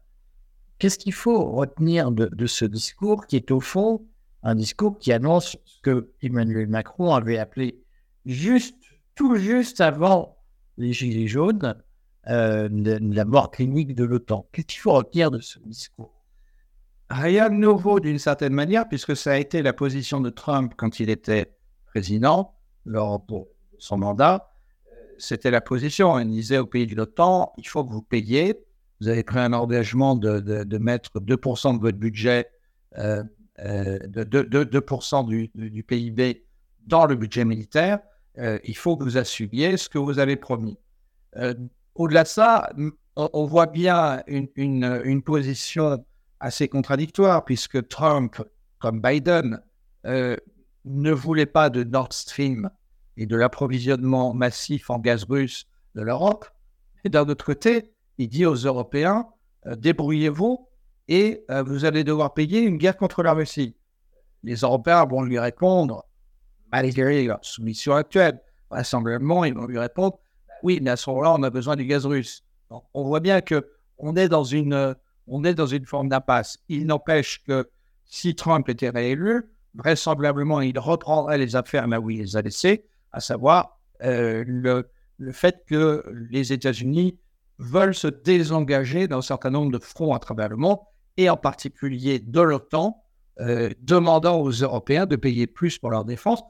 Qu'est-ce 0.79 0.99
qu'il 0.99 1.13
faut 1.13 1.45
retenir 1.51 2.13
de, 2.13 2.27
de, 2.27 2.47
ce 2.47 2.65
discours 2.65 3.27
qui 3.27 3.37
est 3.37 3.51
au 3.51 3.61
fond 3.61 4.07
un 4.43 4.55
discours 4.55 4.99
qui 4.99 5.13
annonce 5.13 5.57
ce 5.65 5.81
que 5.83 6.13
Emmanuel 6.23 6.69
Macron 6.69 7.13
avait 7.13 7.39
appelé 7.39 7.83
juste, 8.25 8.77
tout 9.15 9.37
juste 9.37 9.81
avant 9.81 10.39
les 10.77 10.93
Gilets 10.93 11.27
jaunes, 11.27 11.75
euh, 12.29 12.69
la 12.71 13.25
mort 13.25 13.51
clinique 13.51 13.95
de 13.95 14.05
l'OTAN. 14.05 14.49
Qu'est-ce 14.53 14.67
qu'il 14.67 14.81
faut 14.81 14.93
retenir 14.93 15.31
de 15.31 15.41
ce 15.41 15.59
discours? 15.61 16.18
Rien 17.11 17.49
de 17.49 17.55
nouveau 17.55 18.01
d'une 18.01 18.19
certaine 18.19 18.53
manière, 18.53 18.87
puisque 18.87 19.17
ça 19.17 19.33
a 19.33 19.37
été 19.37 19.63
la 19.63 19.73
position 19.73 20.21
de 20.21 20.29
Trump 20.29 20.75
quand 20.77 21.01
il 21.01 21.09
était 21.09 21.55
président, 21.87 22.55
lors 22.85 23.25
de 23.27 23.37
son 23.79 23.99
mandat. 23.99 24.51
C'était 25.19 25.51
la 25.51 25.61
position. 25.61 26.19
Il 26.19 26.29
disait 26.29 26.59
au 26.59 26.67
pays 26.67 26.87
de 26.87 26.95
l'OTAN, 26.95 27.53
il 27.57 27.67
faut 27.67 27.85
que 27.85 27.93
vous 27.93 28.03
payiez. 28.03 28.59
Vous 29.01 29.09
avez 29.09 29.23
pris 29.23 29.39
un 29.39 29.53
engagement 29.53 30.17
de, 30.17 30.41
de, 30.41 30.79
mettre 30.79 31.21
2% 31.21 31.77
de 31.77 31.81
votre 31.81 31.99
budget, 31.99 32.47
euh, 32.99 33.23
euh, 33.61 33.99
de, 34.07 34.25
2%, 34.25 35.27
du, 35.27 35.51
du, 35.55 35.83
PIB 35.83 36.45
dans 36.87 37.07
le 37.07 37.15
budget 37.15 37.45
militaire. 37.45 38.01
Euh, 38.39 38.59
il 38.65 38.77
faut 38.77 38.97
que 38.97 39.05
vous 39.05 39.17
assumiez 39.17 39.77
ce 39.77 39.89
que 39.89 39.99
vous 39.99 40.19
avez 40.19 40.37
promis. 40.37 40.79
Au-delà 41.95 42.25
de 42.25 42.29
ça, 42.29 42.73
on, 43.17 43.45
voit 43.47 43.67
bien 43.67 44.23
une, 44.27 44.49
une 44.57 45.23
position 45.23 46.05
assez 46.41 46.69
contradictoire, 46.69 47.45
puisque 47.45 47.89
Trump, 47.89 48.43
comme 48.79 49.01
Biden, 49.01 49.61
euh, 50.07 50.37
ne 50.85 51.13
voulait 51.13 51.47
pas 51.47 51.71
de 51.71 51.85
Nord 51.85 52.13
Stream 52.13 52.71
et 53.17 53.27
de 53.27 53.37
l'approvisionnement 53.37 54.33
massif 54.33 54.91
en 54.91 54.99
gaz 54.99 55.25
russe 55.25 55.67
de 55.95 56.03
l'Europe. 56.03 56.47
Et 57.05 57.09
d'un 57.09 57.29
autre 57.29 57.45
côté, 57.45 57.93
il 58.19 58.29
dit 58.29 58.47
aux 58.47 58.55
Européens, 58.55 59.27
euh, 59.67 59.75
débrouillez-vous 59.77 60.69
et 61.09 61.45
euh, 61.51 61.63
vous 61.63 61.85
allez 61.85 62.05
devoir 62.05 62.35
payer 62.35 62.61
une 62.61 62.77
guerre 62.77 62.97
contre 62.97 63.23
la 63.23 63.33
Russie. 63.33 63.77
Les 64.45 64.57
Européens 64.57 65.05
vont 65.05 65.23
lui 65.23 65.39
répondre, 65.39 66.05
malgré 66.71 67.25
leur 67.25 67.39
soumission 67.43 67.95
actuelle, 67.95 68.41
vraisemblablement, 68.71 69.45
ils 69.45 69.55
vont 69.55 69.67
lui 69.67 69.79
répondre, 69.79 70.19
oui, 70.63 70.79
mais 70.83 70.91
à 70.91 70.97
ce 70.97 71.11
moment-là, 71.11 71.33
on 71.33 71.43
a 71.43 71.51
besoin 71.51 71.77
du 71.77 71.87
gaz 71.87 72.07
russe. 72.07 72.45
on 72.71 73.05
voit 73.05 73.21
bien 73.21 73.41
que 73.41 73.71
on 73.99 74.15
est 74.15 74.29
dans 74.29 74.45
une 74.45 74.95
on 75.29 75.45
est 75.45 75.55
dans 75.55 75.67
une 75.67 75.87
forme 75.87 76.09
d'impasse. 76.09 76.59
Il 76.69 76.87
n'empêche 76.87 77.43
que 77.45 77.69
si 78.05 78.35
Trump 78.35 78.69
était 78.69 78.91
réélu, 78.91 79.45
vraisemblablement, 79.75 80.61
il 80.61 80.79
reprendrait 80.79 81.39
les 81.39 81.57
affaires 81.57 81.87
là 81.87 82.01
où 82.01 82.11
il 82.11 82.21
les 82.21 82.37
a 82.37 82.43
laissées, 82.43 82.85
à 83.13 83.21
savoir 83.21 83.79
euh, 84.03 84.45
le, 84.47 84.89
fait 85.33 85.65
que 85.67 86.05
les 86.31 86.53
États-Unis 86.53 87.19
veulent 87.59 87.95
se 87.95 88.07
désengager 88.07 89.09
d'un 89.09 89.23
certain 89.23 89.51
nombre 89.51 89.73
de 89.73 89.79
fronts 89.79 90.15
à 90.15 90.19
travers 90.19 90.49
le 90.49 90.57
monde, 90.57 90.79
et 91.17 91.29
en 91.29 91.37
particulier 91.37 92.21
de 92.21 92.41
l'OTAN, 92.41 93.03
euh, 93.41 93.71
demandant 93.81 94.41
aux 94.41 94.51
Européens 94.51 95.07
de 95.07 95.17
payer 95.17 95.47
plus 95.47 95.79
pour 95.79 95.91
leur 95.91 96.05
défense. 96.05 96.43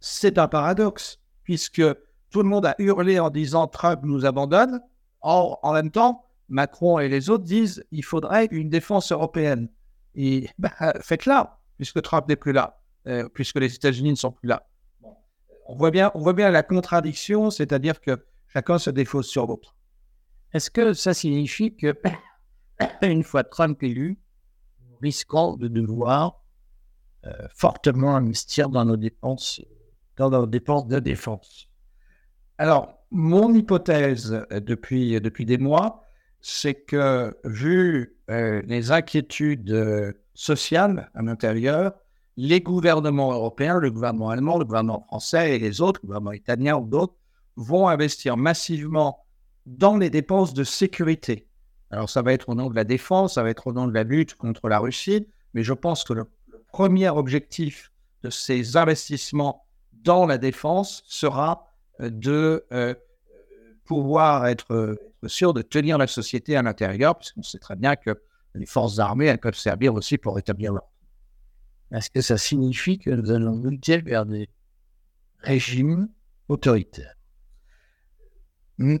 C'est 0.00 0.38
un 0.38 0.48
paradoxe, 0.48 1.18
puisque 1.42 1.82
tout 2.30 2.42
le 2.42 2.48
monde 2.48 2.66
a 2.66 2.74
hurlé 2.78 3.18
en 3.18 3.30
disant 3.30 3.66
Trump 3.66 4.00
nous 4.02 4.26
abandonne. 4.26 4.80
En 5.20 5.72
même 5.72 5.90
temps, 5.90 6.24
Macron 6.48 6.98
et 6.98 7.08
les 7.08 7.30
autres 7.30 7.44
disent 7.44 7.84
il 7.90 8.04
faudrait 8.04 8.46
une 8.50 8.68
défense 8.68 9.12
européenne. 9.12 9.68
Et 10.14 10.48
bah, 10.58 10.72
faites-la, 11.00 11.58
puisque 11.76 12.02
Trump 12.02 12.28
n'est 12.28 12.36
plus 12.36 12.52
là, 12.52 12.80
euh, 13.06 13.28
puisque 13.28 13.58
les 13.58 13.74
États-Unis 13.74 14.10
ne 14.10 14.16
sont 14.16 14.32
plus 14.32 14.48
là. 14.48 14.68
On, 15.66 15.76
voit 15.76 15.90
bien, 15.90 16.10
on 16.14 16.20
voit 16.20 16.34
bien 16.34 16.50
la 16.50 16.62
contradiction, 16.62 17.50
c'est-à-dire 17.50 18.00
que 18.00 18.24
chacun 18.48 18.78
se 18.78 18.90
défausse 18.90 19.26
sur 19.26 19.46
l'autre. 19.46 19.74
Est-ce 20.52 20.70
que 20.70 20.92
ça 20.92 21.14
signifie 21.14 21.74
que, 21.74 21.94
une 23.02 23.24
fois 23.24 23.42
Trump 23.42 23.82
élu, 23.82 24.18
nous 24.88 24.96
risquons 24.98 25.56
de 25.56 25.68
devoir 25.68 26.44
euh, 27.26 27.32
fortement 27.54 28.14
investir 28.14 28.68
dans 28.68 28.84
nos 28.84 28.96
dépenses, 28.96 29.60
dans 30.16 30.30
nos 30.30 30.46
dépenses 30.46 30.86
de 30.86 31.00
défense? 31.00 31.68
Alors, 32.58 33.04
mon 33.10 33.52
hypothèse 33.52 34.32
euh, 34.52 34.60
depuis, 34.60 35.20
depuis 35.20 35.44
des 35.44 35.58
mois, 35.58 36.03
c'est 36.46 36.74
que 36.74 37.34
vu 37.44 38.18
euh, 38.28 38.60
les 38.66 38.92
inquiétudes 38.92 39.70
euh, 39.70 40.12
sociales 40.34 41.10
à 41.14 41.22
l'intérieur, 41.22 41.94
les 42.36 42.60
gouvernements 42.60 43.32
européens, 43.32 43.78
le 43.78 43.90
gouvernement 43.90 44.28
allemand, 44.28 44.58
le 44.58 44.66
gouvernement 44.66 45.04
français 45.06 45.56
et 45.56 45.58
les 45.58 45.80
autres, 45.80 46.00
le 46.02 46.08
gouvernement 46.08 46.32
italien 46.32 46.76
ou 46.76 46.86
d'autres, 46.86 47.14
vont 47.56 47.88
investir 47.88 48.36
massivement 48.36 49.24
dans 49.64 49.96
les 49.96 50.10
dépenses 50.10 50.52
de 50.52 50.64
sécurité. 50.64 51.48
Alors 51.90 52.10
ça 52.10 52.20
va 52.20 52.34
être 52.34 52.50
au 52.50 52.54
nom 52.54 52.68
de 52.68 52.74
la 52.76 52.84
défense, 52.84 53.34
ça 53.34 53.42
va 53.42 53.48
être 53.48 53.66
au 53.66 53.72
nom 53.72 53.86
de 53.86 53.94
la 53.94 54.04
lutte 54.04 54.34
contre 54.34 54.68
la 54.68 54.80
Russie, 54.80 55.26
mais 55.54 55.62
je 55.62 55.72
pense 55.72 56.04
que 56.04 56.12
le, 56.12 56.30
premier 56.68 57.08
objectif 57.08 57.90
de 58.22 58.28
ces 58.28 58.76
investissements 58.76 59.64
dans 59.92 60.26
la 60.26 60.36
défense 60.36 61.04
sera 61.06 61.70
euh, 62.00 62.10
de 62.10 62.66
pouvoir 63.84 64.46
être 64.46 64.96
sûr 65.26 65.54
de 65.54 65.62
tenir 65.62 65.98
la 65.98 66.06
société 66.06 66.56
à 66.56 66.62
l'intérieur, 66.62 67.16
puisqu'on 67.18 67.42
sait 67.42 67.58
très 67.58 67.76
bien 67.76 67.96
que 67.96 68.20
les 68.54 68.66
forces 68.66 68.98
armées, 68.98 69.26
elles 69.26 69.38
peuvent 69.38 69.54
servir 69.54 69.94
aussi 69.94 70.18
pour 70.18 70.36
rétablir 70.36 70.72
l'ordre. 70.72 70.90
Est-ce 71.92 72.10
que 72.10 72.20
ça 72.20 72.38
signifie 72.38 72.98
que 72.98 73.10
nous 73.10 73.30
allons 73.30 73.60
lutter 73.62 73.98
vers 73.98 74.26
des 74.26 74.48
régimes 75.38 76.08
autoritaires? 76.48 77.14
Hmm. 78.78 78.96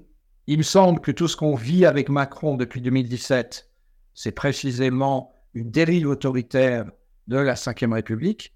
Il 0.46 0.58
me 0.58 0.62
semble 0.62 1.00
que 1.00 1.10
tout 1.10 1.26
ce 1.26 1.36
qu'on 1.36 1.54
vit 1.54 1.86
avec 1.86 2.10
Macron 2.10 2.56
depuis 2.56 2.82
2017, 2.82 3.70
c'est 4.12 4.32
précisément 4.32 5.32
une 5.54 5.70
dérive 5.70 6.08
autoritaire 6.08 6.90
de 7.28 7.38
la 7.38 7.54
Ve 7.54 7.92
République. 7.92 8.54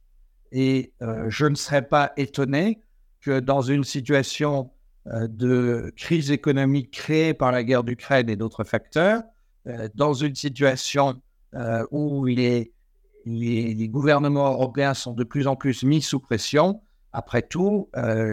Et 0.52 0.92
euh, 1.00 1.30
je 1.30 1.46
ne 1.46 1.54
serais 1.54 1.86
pas 1.86 2.12
étonné 2.16 2.82
que 3.20 3.40
dans 3.40 3.62
une 3.62 3.84
situation 3.84 4.70
euh, 4.70 4.77
de 5.28 5.92
crise 5.96 6.30
économique 6.30 6.90
créée 6.90 7.34
par 7.34 7.52
la 7.52 7.64
guerre 7.64 7.84
d'Ukraine 7.84 8.28
et 8.28 8.36
d'autres 8.36 8.64
facteurs, 8.64 9.22
euh, 9.66 9.88
dans 9.94 10.12
une 10.14 10.34
situation 10.34 11.20
euh, 11.54 11.84
où 11.90 12.24
les, 12.24 12.72
gouvernements 13.26 14.52
européens 14.52 14.94
sont 14.94 15.12
de 15.12 15.24
plus 15.24 15.46
en 15.46 15.56
plus 15.56 15.82
mis 15.82 16.02
sous 16.02 16.20
pression, 16.20 16.80
après 17.12 17.42
tout, 17.42 17.90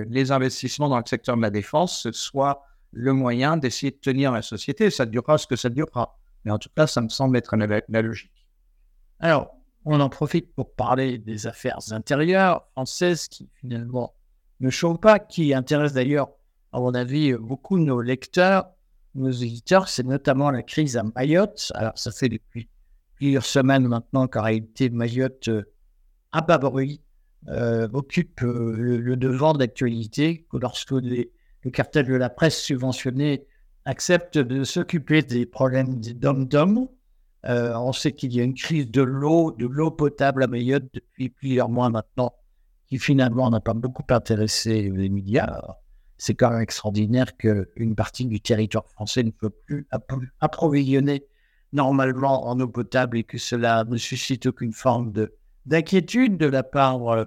les 0.09 0.31
investissements 0.31 0.89
dans 0.89 0.97
le 0.97 1.05
secteur 1.05 1.37
de 1.37 1.41
la 1.41 1.49
défense, 1.49 2.01
ce 2.01 2.11
soit 2.11 2.61
le 2.91 3.13
moyen 3.13 3.57
d'essayer 3.57 3.91
de 3.91 3.97
tenir 3.97 4.31
la 4.31 4.41
société. 4.41 4.89
Ça 4.89 5.05
durera 5.05 5.37
ce 5.37 5.47
que 5.47 5.55
ça 5.55 5.69
durera. 5.69 6.17
Mais 6.43 6.51
en 6.51 6.59
tout 6.59 6.69
cas, 6.75 6.85
ça 6.85 7.01
me 7.01 7.09
semble 7.09 7.37
être 7.37 7.55
la 7.55 8.01
logique. 8.01 8.47
Alors, 9.19 9.55
on 9.85 9.99
en 9.99 10.09
profite 10.09 10.53
pour 10.53 10.73
parler 10.73 11.17
des 11.17 11.47
affaires 11.47 11.79
intérieures 11.91 12.67
françaises 12.71 13.27
qui 13.27 13.49
finalement 13.55 14.13
ne 14.59 14.69
changent 14.69 14.99
pas, 14.99 15.19
qui 15.19 15.53
intéressent 15.53 15.93
d'ailleurs 15.93 16.29
à 16.75 16.79
mon 16.81 16.93
avis, 16.93 17.33
beaucoup 17.33 17.79
de 17.79 17.85
nos 17.85 18.01
lecteurs, 18.01 18.69
nos 19.13 19.31
éditeurs, 19.31 19.87
c'est 19.87 20.03
notamment 20.03 20.51
la 20.51 20.61
crise 20.61 20.97
à 20.97 21.03
Mayotte. 21.03 21.71
Alors, 21.73 21.97
ça 21.97 22.11
fait 22.11 22.27
depuis 22.27 22.67
plusieurs 23.15 23.45
semaines 23.45 23.87
maintenant 23.87 24.27
qu'en 24.27 24.41
réalité, 24.41 24.89
Mayotte, 24.89 25.47
euh, 25.47 25.63
à 26.33 26.41
bas 26.41 26.57
bruit, 26.57 26.99
euh, 27.47 27.87
occupe 27.93 28.41
euh, 28.43 28.75
le, 28.75 29.15
devant 29.15 29.53
de 29.53 29.59
l'actualité, 29.59 30.45
lorsque 30.51 30.91
le 30.91 31.71
cartel 31.71 32.07
de 32.07 32.15
la 32.15 32.29
presse 32.29 32.61
subventionné 32.61 33.45
accepte 33.85 34.37
de 34.37 34.65
s'occuper 34.65 35.21
des 35.21 35.45
problèmes 35.45 36.01
des 36.01 36.13
dom-dom. 36.13 36.89
on 37.45 37.93
sait 37.93 38.11
qu'il 38.11 38.35
y 38.35 38.41
a 38.41 38.43
une 38.43 38.53
crise 38.53 38.91
de 38.91 39.01
l'eau, 39.01 39.53
de 39.53 39.65
l'eau 39.65 39.91
potable 39.91 40.43
à 40.43 40.47
Mayotte 40.47 40.93
depuis 40.93 41.29
plusieurs 41.29 41.69
mois 41.69 41.89
maintenant, 41.89 42.33
qui 42.87 42.99
finalement 42.99 43.49
n'a 43.49 43.61
pas 43.61 43.73
beaucoup 43.73 44.03
intéressé 44.09 44.91
les 44.93 45.07
médias 45.07 45.61
c'est 46.17 46.35
quand 46.35 46.51
même 46.51 46.61
extraordinaire 46.61 47.35
qu'une 47.37 47.95
partie 47.95 48.25
du 48.25 48.39
territoire 48.39 48.87
français 48.87 49.23
ne 49.23 49.31
peut 49.31 49.49
plus 49.49 49.87
approvisionner 50.39 51.25
normalement 51.73 52.47
en 52.47 52.59
eau 52.59 52.67
potable 52.67 53.17
et 53.17 53.23
que 53.23 53.37
cela 53.37 53.83
ne 53.83 53.97
suscite 53.97 54.45
aucune 54.45 54.73
forme 54.73 55.11
d'inquiétude 55.65 56.37
de 56.37 56.45
la 56.45 56.63
part 56.63 57.07
euh, 57.09 57.25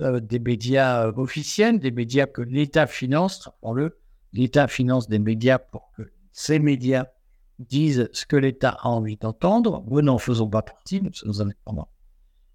euh, 0.00 0.20
des 0.20 0.40
médias 0.40 1.06
euh, 1.06 1.12
officiels, 1.16 1.78
des 1.78 1.92
médias 1.92 2.26
que 2.26 2.42
l'État 2.42 2.86
finance, 2.86 3.48
le 3.72 3.96
l'État 4.32 4.66
finance 4.66 5.08
des 5.08 5.20
médias 5.20 5.58
pour 5.58 5.92
que 5.96 6.02
ces 6.32 6.58
médias 6.58 7.06
disent 7.60 8.08
ce 8.12 8.26
que 8.26 8.34
l'État 8.34 8.76
a 8.80 8.88
envie 8.88 9.16
d'entendre. 9.16 9.84
Nous 9.88 10.02
n'en 10.02 10.18
faisons 10.18 10.48
pas 10.48 10.62
partie, 10.62 11.00
nous 11.00 11.12
sommes 11.12 11.40
indépendants. 11.40 11.88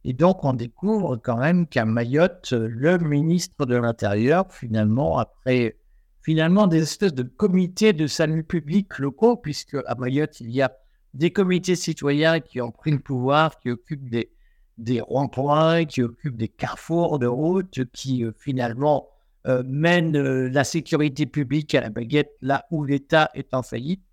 Et 0.06 0.13
donc, 0.13 0.44
on 0.44 0.53
découvre 0.53 1.18
quand 1.18 1.38
même 1.38 1.68
qu'à 1.68 1.86
Mayotte, 1.86 2.51
le 2.53 2.98
ministre 2.98 3.65
de 3.65 3.75
l'Intérieur, 3.75 4.51
finalement, 4.51 5.18
après 5.18 5.77
finalement 6.22 6.68
des 6.68 6.84
espèces 6.84 7.13
de 7.13 7.24
comités 7.24 7.94
de 7.94 8.08
salut 8.08 8.44
public 8.44 9.00
locaux, 9.00 9.36
puisque 9.36 9.77
à 9.86 9.96
Mayotte, 9.96 10.39
il 10.41 10.51
y 10.51 10.62
a 10.62 10.72
des 11.13 11.32
comités 11.32 11.75
citoyens 11.75 12.39
qui 12.39 12.62
ont 12.62 12.72
pris 12.72 12.91
le 12.91 13.00
pouvoir, 13.00 13.60
qui 13.60 13.72
occupent 13.72 14.10
des, 14.10 14.32
des 14.77 15.01
ronds-points, 15.01 15.86
qui 15.86 16.03
occupent 16.03 16.38
des 16.38 16.48
carrefours 16.48 17.20
de 17.20 17.27
route, 17.27 17.86
qui 17.94 18.24
euh, 18.24 18.32
finalement 18.38 19.10
euh, 19.48 19.63
mènent 19.65 20.15
euh, 20.15 20.50
la 20.50 20.63
sécurité 20.63 21.25
publique 21.25 21.74
à 21.75 21.82
la 21.82 21.89
baguette 21.89 22.32
là 22.41 22.65
où 22.72 22.84
l'État 22.84 23.29
est 23.34 23.53
en 23.53 23.63
faillite. 23.63 24.03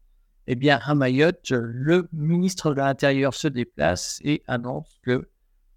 Eh 0.47 0.55
bien, 0.55 0.79
à 0.85 0.95
Mayotte, 0.95 1.51
le 1.51 2.09
ministre 2.13 2.71
de 2.73 2.77
l'Intérieur 2.77 3.35
se 3.35 3.49
déplace 3.49 4.21
et 4.25 4.43
annonce 4.47 5.01
que 5.03 5.29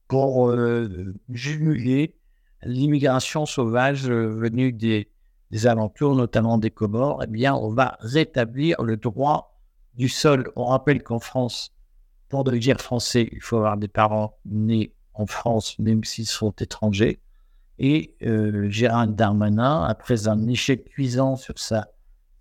pour 0.10 0.50
euh, 0.50 1.13
juguler 1.30 2.16
l'immigration 2.63 3.46
sauvage 3.46 4.10
euh, 4.10 4.28
venue 4.28 4.74
des, 4.74 5.08
des 5.51 5.68
alentours, 5.68 6.16
notamment 6.16 6.58
des 6.58 6.72
Comores, 6.72 7.24
eh 7.24 7.28
bien, 7.28 7.54
on 7.54 7.70
va 7.70 7.96
rétablir 8.01 8.82
le 8.82 8.98
droit 8.98 9.56
du 9.94 10.10
sol. 10.10 10.51
On 10.56 10.66
rappelle 10.66 11.04
qu'en 11.04 11.20
France, 11.20 11.74
pour 12.28 12.44
devenir 12.44 12.82
français, 12.82 13.30
il 13.32 13.42
faut 13.42 13.58
avoir 13.58 13.78
des 13.78 13.88
parents 13.88 14.38
nés 14.46 14.94
en 15.13 15.28
France, 15.28 15.78
même 15.78 16.04
s'ils 16.04 16.28
sont 16.28 16.51
étrangers. 16.60 17.22
Et 17.78 18.16
euh, 18.24 18.68
Gérald 18.70 19.16
Darmanin, 19.16 19.84
après 19.84 20.28
un 20.28 20.48
échec 20.48 20.89
cuisant 20.89 21.36
sur 21.36 21.60
sa, 21.60 21.88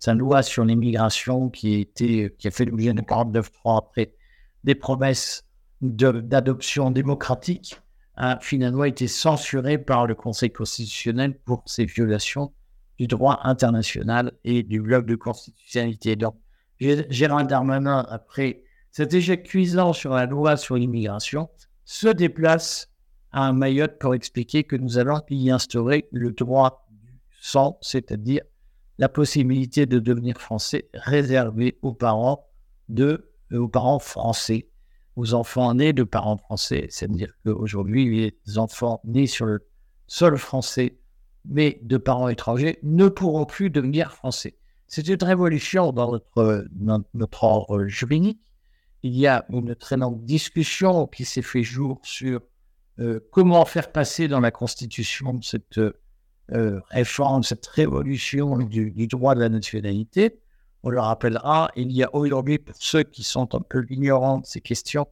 loi 0.07 0.41
sur 0.41 0.65
l'immigration 0.65 1.49
qui, 1.49 1.87
qui 1.95 2.47
a 2.47 2.51
fait 2.51 2.65
l'objet 2.65 2.93
de 2.93 3.01
49.3 3.01 3.77
après 3.77 4.15
des 4.63 4.75
promesses 4.75 5.45
d'adoption 5.81 6.91
démocratique, 6.91 7.81
a 8.15 8.37
finalement 8.41 8.83
été 8.83 9.07
censuré 9.07 9.77
par 9.77 10.05
le 10.05 10.13
Conseil 10.13 10.51
constitutionnel 10.51 11.39
pour 11.39 11.63
ses 11.65 11.85
violations 11.85 12.53
du 12.97 13.07
droit 13.07 13.39
international 13.43 14.33
et 14.43 14.61
du 14.61 14.81
bloc 14.81 15.05
de 15.05 15.15
constitutionnalité. 15.15 16.17
Donc, 16.17 16.35
Gérald 16.79 17.49
Darmanin, 17.49 18.05
après 18.09 18.63
cet 18.91 19.13
échec 19.13 19.43
cuisant 19.43 19.93
sur 19.93 20.13
la 20.13 20.25
loi 20.25 20.57
sur 20.57 20.75
l'immigration, 20.75 21.49
se 21.85 22.09
déplace 22.09 22.89
à 23.31 23.53
Mayotte 23.53 23.99
pour 23.99 24.15
expliquer 24.15 24.65
que 24.65 24.75
nous 24.75 24.97
allons 24.97 25.21
y 25.29 25.49
instaurer 25.49 26.09
le 26.11 26.31
droit 26.31 26.87
du 26.91 27.19
sang, 27.39 27.77
c'est-à-dire 27.81 28.41
la 28.97 29.07
possibilité 29.07 29.85
de 29.85 29.99
devenir 29.99 30.37
français 30.37 30.89
réservé 30.93 31.77
aux 31.81 31.93
parents 31.93 32.49
de, 32.89 33.31
aux 33.53 33.69
parents 33.69 33.99
français 33.99 34.67
aux 35.19 35.33
enfants 35.33 35.73
nés 35.73 35.91
de 35.91 36.03
parents 36.03 36.37
français. 36.37 36.87
C'est-à-dire 36.89 37.33
qu'aujourd'hui, 37.43 38.33
les 38.45 38.57
enfants 38.57 39.01
nés 39.03 39.27
sur 39.27 39.45
le 39.45 39.67
sol 40.07 40.37
français, 40.37 40.97
mais 41.45 41.79
de 41.83 41.97
parents 41.97 42.29
étrangers, 42.29 42.79
ne 42.83 43.09
pourront 43.09 43.45
plus 43.45 43.69
devenir 43.69 44.13
français. 44.13 44.55
C'est 44.87 45.07
une 45.07 45.21
révolution 45.21 45.91
dans 45.91 46.19
notre, 47.13 47.43
ordre 47.43 47.85
juridique. 47.85 48.39
Il 49.03 49.15
y 49.15 49.27
a 49.27 49.45
une 49.49 49.75
très 49.75 49.97
longue 49.97 50.23
discussion 50.23 51.05
qui 51.05 51.25
s'est 51.25 51.41
fait 51.41 51.63
jour 51.63 51.99
sur 52.03 52.41
euh, 52.99 53.19
comment 53.31 53.65
faire 53.65 53.91
passer 53.91 54.27
dans 54.27 54.39
la 54.39 54.51
Constitution 54.51 55.41
cette 55.41 55.79
euh, 55.79 56.79
réforme, 56.89 57.43
cette 57.43 57.67
révolution 57.67 58.57
du, 58.57 59.07
droit 59.07 59.35
de 59.35 59.41
la 59.41 59.49
nationalité. 59.49 60.39
On 60.83 60.89
le 60.89 60.99
rappellera, 60.99 61.71
il 61.75 61.91
y 61.91 62.03
a 62.03 62.15
aujourd'hui, 62.15 62.57
pour 62.57 62.75
ceux 62.79 63.03
qui 63.03 63.23
sont 63.23 63.53
un 63.53 63.59
peu 63.59 63.85
ignorants 63.89 64.39
de 64.39 64.45
ces 64.45 64.61
questions, 64.61 65.07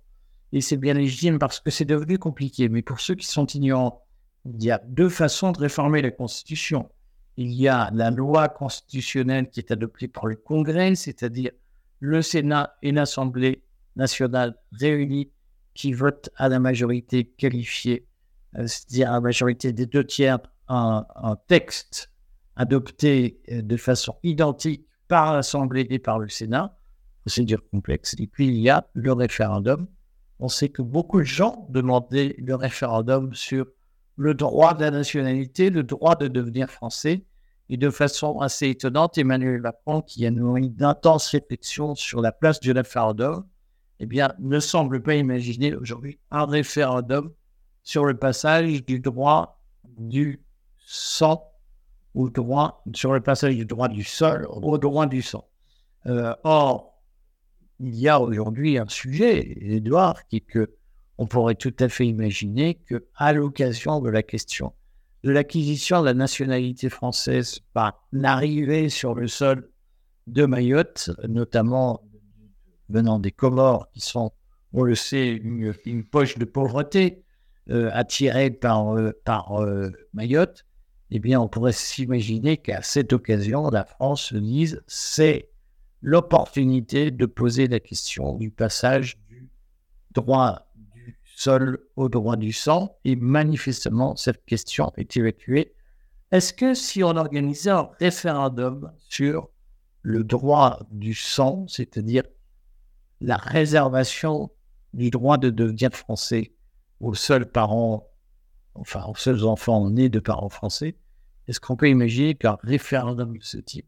et 0.53 0.61
c'est 0.61 0.77
bien 0.77 0.93
légitime 0.93 1.39
parce 1.39 1.59
que 1.59 1.71
c'est 1.71 1.85
devenu 1.85 2.17
compliqué, 2.17 2.69
mais 2.69 2.81
pour 2.81 3.01
ceux 3.01 3.15
qui 3.15 3.27
sont 3.27 3.45
ignorants, 3.47 4.05
il 4.45 4.63
y 4.63 4.71
a 4.71 4.81
deux 4.87 5.09
façons 5.09 5.51
de 5.51 5.59
réformer 5.59 6.01
la 6.01 6.11
Constitution. 6.11 6.89
Il 7.35 7.51
y 7.51 7.67
a 7.67 7.91
la 7.93 8.11
loi 8.11 8.47
constitutionnelle 8.47 9.49
qui 9.49 9.59
est 9.59 9.71
adoptée 9.71 10.07
par 10.07 10.25
le 10.25 10.37
Congrès, 10.37 10.95
c'est-à-dire 10.95 11.51
le 11.99 12.21
Sénat 12.21 12.75
et 12.81 12.91
l'Assemblée 12.91 13.61
nationale 13.97 14.55
réunis 14.71 15.31
qui 15.73 15.91
votent 15.91 16.29
à 16.37 16.47
la 16.47 16.59
majorité 16.59 17.25
qualifiée, 17.25 18.07
euh, 18.55 18.65
c'est-à-dire 18.67 19.09
à 19.09 19.13
la 19.13 19.21
majorité 19.21 19.73
des 19.73 19.85
deux 19.85 20.05
tiers, 20.05 20.39
un, 20.69 21.05
un 21.15 21.35
texte 21.47 22.11
adopté 22.55 23.41
euh, 23.51 23.61
de 23.61 23.77
façon 23.77 24.15
identique 24.23 24.86
par 25.07 25.33
l'Assemblée 25.33 25.87
et 25.89 25.99
par 25.99 26.19
le 26.19 26.29
Sénat, 26.29 26.77
procédure 27.21 27.61
complexe. 27.69 28.15
Et 28.19 28.27
puis 28.27 28.47
il 28.47 28.57
y 28.57 28.69
a 28.69 28.87
le 28.93 29.13
référendum. 29.13 29.87
On 30.39 30.47
sait 30.47 30.69
que 30.69 30.81
beaucoup 30.81 31.19
de 31.19 31.25
gens 31.25 31.67
demandaient 31.69 32.35
le 32.37 32.55
référendum 32.55 33.33
sur 33.33 33.65
le 34.15 34.33
droit 34.33 34.73
de 34.73 34.81
la 34.81 34.91
nationalité, 34.91 35.69
le 35.69 35.83
droit 35.83 36.15
de 36.15 36.27
devenir 36.27 36.69
français. 36.69 37.23
Et 37.69 37.75
de 37.75 37.89
façon 37.89 38.39
assez 38.39 38.69
étonnante, 38.69 39.17
Emmanuel 39.17 39.59
Macron, 39.59 40.01
qui 40.01 40.25
a 40.25 40.31
nourri 40.31 40.69
d'intenses 40.69 41.27
réflexions 41.27 41.95
sur 41.95 42.21
la 42.21 42.31
place 42.31 42.61
du 42.61 42.71
référendum, 42.71 43.45
eh 43.99 44.05
bien, 44.05 44.33
ne 44.39 44.59
semble 44.59 45.03
pas 45.03 45.15
imaginer 45.15 45.75
aujourd'hui 45.75 46.17
un 46.31 46.45
référendum 46.45 47.33
sur 47.83 48.05
le 48.05 48.17
passage 48.17 48.85
du 48.85 48.99
droit 48.99 49.59
du 49.97 50.41
sang 50.77 51.51
ou 52.13 52.29
droit, 52.29 52.83
sur 52.93 53.13
le 53.13 53.21
passage 53.21 53.55
du 53.55 53.65
droit 53.65 53.87
du 53.87 54.03
sol 54.03 54.47
au 54.49 54.77
droit 54.77 55.05
du 55.05 55.21
sang. 55.21 55.47
Euh, 56.07 56.33
or, 56.43 56.99
il 57.79 57.95
y 57.95 58.07
a 58.07 58.19
aujourd'hui 58.19 58.77
un 58.77 58.87
sujet, 58.87 59.55
Edouard, 59.61 60.25
qui 60.27 60.37
est 60.37 60.41
que 60.41 60.71
on 61.19 61.25
pourrait 61.25 61.55
tout 61.55 61.73
à 61.79 61.89
fait 61.89 62.05
imaginer 62.05 62.75
que, 62.75 63.07
à 63.15 63.33
l'occasion 63.33 64.01
de 64.01 64.09
la 64.09 64.23
question 64.23 64.73
de 65.23 65.31
l'acquisition 65.31 66.01
de 66.01 66.05
la 66.05 66.13
nationalité 66.13 66.89
française 66.89 67.59
par 67.73 68.07
l'arrivée 68.11 68.89
sur 68.89 69.15
le 69.15 69.27
sol 69.27 69.69
de 70.27 70.45
Mayotte, 70.45 71.09
notamment 71.27 72.01
venant 72.89 73.19
des 73.19 73.31
Comores, 73.31 73.89
qui 73.91 73.99
sont, 73.99 74.31
on 74.73 74.83
le 74.83 74.95
sait, 74.95 75.29
une, 75.33 76.03
poche 76.05 76.37
de 76.37 76.45
pauvreté 76.45 77.23
euh, 77.69 77.89
attirée 77.93 78.51
par, 78.51 78.95
euh, 78.95 79.11
par 79.25 79.59
Mayotte, 80.13 80.66
eh 81.11 81.19
bien, 81.19 81.39
on 81.39 81.47
pourrait 81.47 81.71
s'imaginer 81.71 82.57
qu'à 82.57 82.81
cette 82.81 83.13
occasion, 83.13 83.69
la 83.69 83.85
France 83.85 84.23
se 84.23 84.37
dise 84.37 84.83
c'est 84.87 85.49
l'opportunité 86.01 87.11
de 87.11 87.25
poser 87.25 87.67
la 87.67 87.79
question 87.79 88.35
du 88.35 88.51
passage 88.51 89.17
du 89.29 89.49
droit 90.11 90.67
du 90.75 91.17
sol 91.35 91.79
au 91.95 92.09
droit 92.09 92.35
du 92.35 92.51
sang. 92.51 92.97
Et 93.05 93.15
manifestement, 93.15 94.15
cette 94.15 94.45
question 94.45 94.91
est 94.97 95.15
évacuée. 95.15 95.73
Est-ce 96.31 96.53
que 96.53 96.73
si 96.73 97.03
on 97.03 97.15
organisait 97.15 97.69
un 97.69 97.89
référendum 97.99 98.91
sur 99.07 99.49
le 100.01 100.23
droit 100.23 100.79
du 100.91 101.13
sang, 101.13 101.65
c'est-à-dire 101.67 102.23
la 103.21 103.37
réservation 103.37 104.51
du 104.93 105.09
droit 105.09 105.37
de 105.37 105.49
devenir 105.49 105.91
français 105.93 106.53
aux 106.99 107.13
seuls 107.13 107.49
parents 107.49 108.09
enfin 108.77 109.05
aux 109.07 109.15
seuls 109.15 109.45
enfants 109.45 109.89
nés 109.89 110.09
de 110.09 110.19
parents 110.19 110.49
français, 110.49 110.95
est-ce 111.47 111.59
qu'on 111.59 111.75
peut 111.75 111.89
imaginer 111.89 112.35
qu'un 112.35 112.57
référendum 112.61 113.37
de 113.37 113.43
ce 113.43 113.57
type 113.57 113.87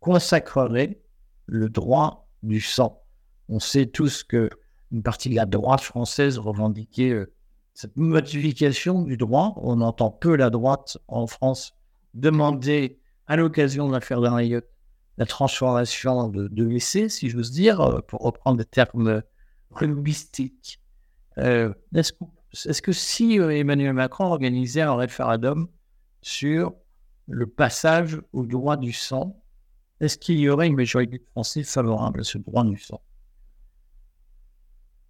consacrerait 0.00 1.00
le 1.46 1.68
droit 1.68 2.28
du 2.42 2.60
sang? 2.60 3.02
On 3.48 3.60
sait 3.60 3.86
tous 3.86 4.24
que 4.24 4.50
une 4.90 5.02
partie 5.02 5.28
de 5.28 5.34
la 5.34 5.46
droite 5.46 5.80
française 5.80 6.38
revendiquait 6.38 7.10
euh, 7.10 7.32
cette 7.74 7.96
modification 7.96 9.02
du 9.02 9.16
droit. 9.16 9.54
On 9.56 9.80
entend 9.80 10.10
peu 10.10 10.36
la 10.36 10.50
droite 10.50 10.98
en 11.08 11.26
France 11.26 11.74
demander 12.14 13.00
à 13.26 13.36
l'occasion 13.36 13.88
de 13.88 13.92
l'affaire 13.92 14.20
d'Henriette 14.20 14.70
la 15.16 15.26
transformation 15.26 16.28
de, 16.28 16.48
de 16.48 16.64
l'essai, 16.64 17.08
si 17.08 17.28
j'ose 17.28 17.50
dire, 17.50 17.80
euh, 17.80 18.00
pour 18.00 18.20
reprendre 18.22 18.58
des 18.58 18.64
termes 18.64 19.22
linguistiques. 19.80 20.80
Euh, 21.38 21.72
est-ce 21.94 22.12
que 22.12 22.24
est-ce 22.66 22.82
que 22.82 22.92
si 22.92 23.38
euh, 23.38 23.50
Emmanuel 23.50 23.92
Macron 23.92 24.26
organisait 24.26 24.82
un 24.82 24.94
référendum 24.94 25.68
sur 26.22 26.74
le 27.26 27.46
passage 27.46 28.20
au 28.32 28.44
droit 28.46 28.76
du 28.76 28.92
sang, 28.92 29.42
est-ce 30.00 30.18
qu'il 30.18 30.38
y 30.38 30.48
aurait 30.48 30.66
une 30.66 30.76
majorité 30.76 31.18
de 31.18 31.24
Français 31.32 31.62
favorable 31.62 32.20
à 32.20 32.24
ce 32.24 32.38
droit 32.38 32.64
du 32.64 32.78
sang? 32.78 33.00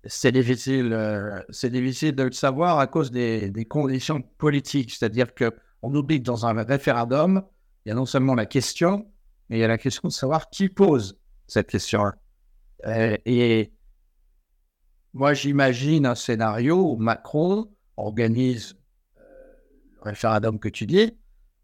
C'est 0.07 0.33
difficile, 0.33 0.93
euh, 0.93 1.41
c'est 1.49 1.71
difficile 1.71 2.15
de 2.15 2.25
le 2.25 2.33
savoir 2.33 2.79
à 2.79 2.87
cause 2.87 3.11
des, 3.11 3.51
conditions 3.69 4.21
politiques. 4.39 4.93
C'est-à-dire 4.93 5.35
qu'on 5.35 5.95
oublie 5.95 6.19
que 6.19 6.25
dans 6.25 6.45
un 6.47 6.63
référendum, 6.63 7.43
il 7.85 7.89
y 7.89 7.93
a 7.93 7.95
non 7.95 8.05
seulement 8.05 8.35
la 8.35 8.47
question, 8.47 9.11
mais 9.49 9.59
il 9.59 9.61
y 9.61 9.65
a 9.65 9.69
la 9.69 9.79
question 9.79 10.09
de 10.09 10.13
savoir 10.13 10.51
qui 10.51 10.69
pose 10.69 11.19
cette 11.47 11.69
question. 11.69 12.13
Euh, 12.87 13.17
moi, 15.15 15.33
j'imagine 15.33 16.07
un 16.07 16.17
scénario 16.17 16.77
où 16.77 16.97
Macron 16.97 17.69
organise 17.97 18.77
euh, 19.17 19.23
le 19.95 20.11
référendum 20.11 20.59
que 20.59 20.69
tu 20.69 20.87
dis, 20.87 21.17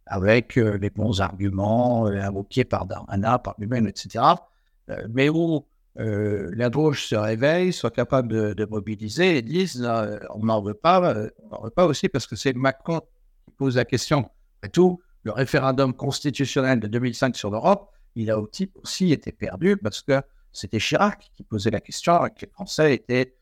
avec 0.07 0.57
euh, 0.57 0.79
les 0.79 0.91
bons 0.91 1.21
arguments 1.21 2.07
euh, 2.07 2.23
invoqués 2.23 2.65
par 2.65 2.87
Darmanin, 2.87 3.39
par 3.39 3.57
lui-même, 3.59 3.89
etc. 3.89 4.25
mais 5.11 5.29
où 5.29 5.67
la 5.97 6.71
gauche 6.71 7.09
se 7.09 7.17
réveille, 7.17 7.73
soit 7.73 7.91
capable 7.91 8.55
de, 8.55 8.65
mobiliser 8.65 9.37
et 9.37 9.43
dise 9.43 9.87
on 10.31 10.45
n'en 10.45 10.63
veut 10.63 10.73
pas, 10.73 11.15
on 11.43 11.49
n'en 11.49 11.63
veut 11.63 11.71
pas 11.71 11.85
aussi 11.85 12.09
parce 12.09 12.27
que 12.27 12.37
c'est 12.37 12.55
Macron 12.55 13.01
qui 13.45 13.51
pose 13.51 13.77
la 13.77 13.85
question. 13.85 14.31
Et 14.63 14.69
tout, 14.71 15.03
le 15.25 15.33
référendum 15.33 15.93
constitutionnel 15.93 16.81
de 16.81 16.87
2005 16.87 17.37
sur 17.37 17.51
l'Europe, 17.51 17.91
il 18.15 18.31
a 18.31 18.39
aussi 18.39 19.13
été 19.13 19.33
perdu 19.33 19.77
parce 19.77 20.01
que 20.01 20.23
c'était 20.53 20.79
Chirac 20.79 21.31
qui 21.35 21.43
posait 21.43 21.71
la 21.71 21.81
question 21.81 22.25
et 22.25 22.31
que 22.31 22.47
les 22.47 22.51
Français 22.53 22.95
étaient 22.95 23.35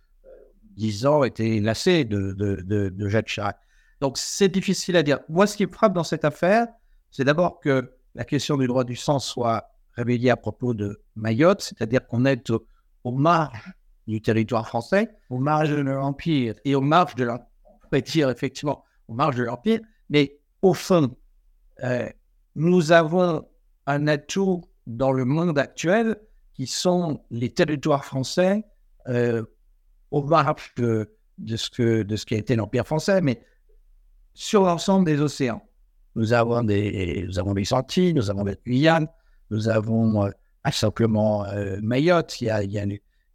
dix 0.79 1.05
ans 1.07 1.25
étaient 1.25 1.61
lassés 1.61 2.05
de, 2.05 2.33
de, 2.33 2.89
de, 2.89 3.09
Jacques 3.09 3.27
Chirac. 3.27 3.59
Donc 4.01 4.17
c'est 4.17 4.49
difficile 4.49 4.97
à 4.97 5.03
dire. 5.03 5.19
Moi, 5.29 5.47
ce 5.47 5.57
qui 5.57 5.67
me 5.67 5.73
frappe 5.73 5.93
dans 5.93 6.05
cette 6.05 6.25
affaire, 6.25 6.69
c'est 7.11 7.25
d'abord 7.25 7.61
que 7.61 7.93
la 8.15 8.25
question 8.25 8.57
du 8.57 8.67
droit 8.67 8.85
du 8.85 8.97
sang 8.97 9.19
soit 9.19 9.71
réveillée 9.95 10.31
à 10.31 10.37
propos 10.37 10.75
de 10.75 11.03
Mayotte, 11.17 11.61
c'est-à-dire 11.61 12.07
qu'on 12.07 12.25
est 12.25 12.51
au, 12.51 13.11
marge 13.11 13.73
du 14.07 14.23
territoire 14.23 14.67
français, 14.67 15.11
au 15.31 15.39
marge 15.39 15.71
de 15.71 15.81
l'Empire, 15.81 16.55
et 16.65 16.75
au 16.75 16.81
marge 16.81 17.17
de 17.17 17.25
l'Empire, 17.25 18.31
effectivement, 18.31 18.85
au 19.09 19.15
marge 19.15 19.37
de 19.37 19.43
l'Empire, 19.43 19.81
mais 20.09 20.39
au 20.63 20.75
fond, 20.75 21.17
euh, 21.83 22.09
nous 22.55 22.93
avons 22.93 23.49
un 23.87 24.07
atout 24.07 24.63
dans 24.87 25.13
le 25.13 25.25
monde 25.25 25.59
actuel 25.59 26.17
qui 26.55 26.67
sont 26.67 27.21
les 27.31 27.51
territoires 27.51 28.05
français 28.05 28.65
euh, 29.09 29.45
au 30.11 30.23
marge 30.23 30.73
de, 30.77 31.09
ce 31.57 31.71
que, 31.71 32.03
de 32.03 32.17
ce 32.17 32.27
qui 32.27 32.35
a 32.35 32.39
été 32.39 32.57
l'Empire 32.57 32.87
français, 32.87 33.21
mais 33.21 33.41
sur 34.35 34.63
l'ensemble 34.63 35.07
des 35.07 35.21
océans. 35.21 35.63
Nous 36.15 36.33
avons 36.33 36.63
des, 36.63 37.25
nous 37.27 37.39
avons 37.39 37.55
les 37.55 37.73
Antilles, 37.73 38.15
nous 38.15 38.31
avons 38.31 38.45
les 38.45 38.57
Guyane, 38.67 39.09
nous 39.51 39.69
avons 39.69 40.25
euh, 40.25 40.31
simplement 40.71 41.45
euh, 41.47 41.79
Mayotte, 41.83 42.41
il 42.41 42.47
y 42.47 42.79
a, 42.79 42.87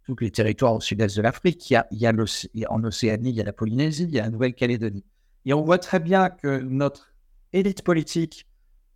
tous 0.04 0.16
les 0.20 0.30
territoires 0.30 0.74
au 0.74 0.80
sud-est 0.80 1.16
de 1.16 1.22
l'Afrique, 1.22 1.70
il 1.70 1.74
y 1.74 1.76
a, 1.76 1.86
il 1.92 2.66
en 2.68 2.84
Océanie, 2.84 3.30
il 3.30 3.36
y 3.36 3.40
a 3.40 3.44
la 3.44 3.52
Polynésie, 3.52 4.04
il 4.04 4.10
y 4.10 4.20
a 4.20 4.24
la 4.24 4.30
Nouvelle-Calédonie. 4.30 5.04
Et 5.46 5.54
on 5.54 5.62
voit 5.62 5.78
très 5.78 6.00
bien 6.00 6.30
que 6.30 6.60
notre 6.60 7.14
élite 7.52 7.82
politique, 7.82 8.46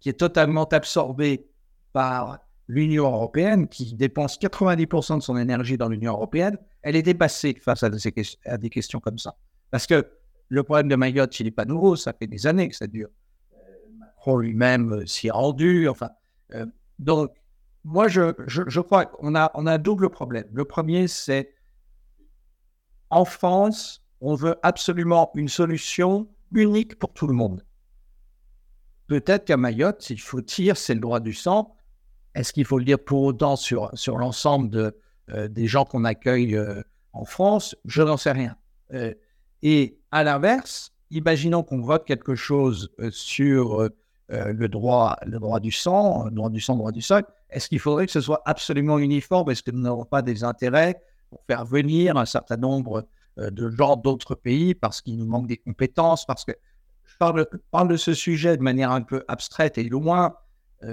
qui 0.00 0.08
est 0.08 0.14
totalement 0.14 0.64
absorbée 0.64 1.46
par 1.92 2.38
l'Union 2.68 3.06
européenne, 3.06 3.68
qui 3.68 3.94
dépense 3.94 4.38
90% 4.38 5.18
de 5.18 5.22
son 5.22 5.36
énergie 5.36 5.78
dans 5.78 5.88
l'Union 5.88 6.12
européenne, 6.12 6.58
elle 6.82 6.96
est 6.96 7.02
dépassée 7.02 7.54
face 7.60 7.82
à 7.82 7.90
des, 7.90 8.70
questions 8.70 9.00
comme 9.00 9.18
ça. 9.18 9.36
Parce 9.70 9.86
que 9.86 10.06
le 10.48 10.62
problème 10.62 10.88
de 10.88 10.96
Mayotte, 10.96 11.38
il 11.40 11.44
n'est 11.44 11.50
pas 11.50 11.64
nouveau, 11.64 11.96
ça 11.96 12.12
fait 12.12 12.26
des 12.26 12.46
années 12.46 12.68
que 12.68 12.76
ça 12.76 12.86
dure. 12.86 13.08
Euh, 13.52 13.56
Macron 13.98 14.38
lui-même 14.38 14.92
euh, 14.92 15.06
s'y 15.06 15.28
est 15.28 15.32
rendu. 15.32 15.88
Enfin, 15.88 16.10
euh, 16.54 16.66
donc, 16.98 17.32
moi, 17.84 18.08
je, 18.08 18.32
je, 18.46 18.80
crois 18.80 19.06
qu'on 19.06 19.34
a, 19.34 19.50
on 19.54 19.66
a 19.66 19.74
un 19.74 19.78
double 19.78 20.10
problème. 20.10 20.46
Le 20.52 20.64
premier, 20.64 21.08
c'est 21.08 21.54
en 23.10 23.24
France, 23.24 24.04
on 24.20 24.34
veut 24.34 24.56
absolument 24.62 25.30
une 25.34 25.48
solution 25.48 26.28
unique 26.52 26.98
pour 26.98 27.12
tout 27.12 27.26
le 27.26 27.34
monde. 27.34 27.64
Peut-être 29.06 29.46
qu'à 29.46 29.56
Mayotte, 29.56 30.02
s'il 30.02 30.20
faut 30.20 30.42
tirer, 30.42 30.74
c'est 30.74 30.94
le 30.94 31.00
droit 31.00 31.20
du 31.20 31.32
sang, 31.32 31.76
est-ce 32.34 32.52
qu'il 32.52 32.66
faut 32.66 32.78
le 32.78 32.84
dire 32.84 33.02
pour 33.02 33.22
autant 33.22 33.56
sur, 33.56 33.90
sur 33.94 34.18
l'ensemble 34.18 34.68
de, 34.68 34.98
des 35.28 35.66
gens 35.66 35.84
qu'on 35.84 36.04
accueille 36.04 36.56
euh, 36.56 36.82
en 37.12 37.24
France 37.24 37.76
Je 37.84 38.02
n'en 38.02 38.16
sais 38.16 38.32
rien. 38.32 38.56
Euh, 38.92 39.14
et 39.62 39.98
à 40.10 40.24
l'inverse, 40.24 40.92
imaginons 41.10 41.62
qu'on 41.62 41.80
vote 41.80 42.04
quelque 42.04 42.34
chose 42.34 42.90
sur 43.10 43.88
le, 44.28 44.66
droit, 44.68 45.16
le 45.26 45.38
droit 45.38 45.58
du 45.58 45.72
sang, 45.72 46.30
droit 46.30 46.50
du 46.50 46.60
sang, 46.60 46.76
droit 46.76 46.92
du 46.92 47.02
sol. 47.02 47.24
Est-ce 47.50 47.68
qu'il 47.68 47.80
faudrait 47.80 48.06
que 48.06 48.12
ce 48.12 48.20
soit 48.20 48.42
absolument 48.44 48.98
uniforme? 48.98 49.50
Est-ce 49.50 49.62
que 49.62 49.70
nous 49.70 49.80
n'avons 49.80 50.04
pas 50.04 50.22
des 50.22 50.44
intérêts 50.44 51.02
pour 51.30 51.42
faire 51.46 51.64
venir 51.64 52.16
un 52.16 52.26
certain 52.26 52.56
nombre 52.56 53.08
de 53.36 53.70
gens 53.70 53.96
d'autres 53.96 54.34
pays 54.34 54.74
parce 54.74 55.00
qu'il 55.00 55.16
nous 55.16 55.26
manque 55.26 55.48
des 55.48 55.56
compétences? 55.56 56.24
Parce 56.24 56.44
que 56.44 56.52
je 57.04 57.16
parle, 57.16 57.88
de 57.88 57.96
ce 57.96 58.14
sujet 58.14 58.56
de 58.56 58.62
manière 58.62 58.92
un 58.92 59.02
peu 59.02 59.24
abstraite 59.26 59.76
et 59.76 59.84
loin 59.84 60.36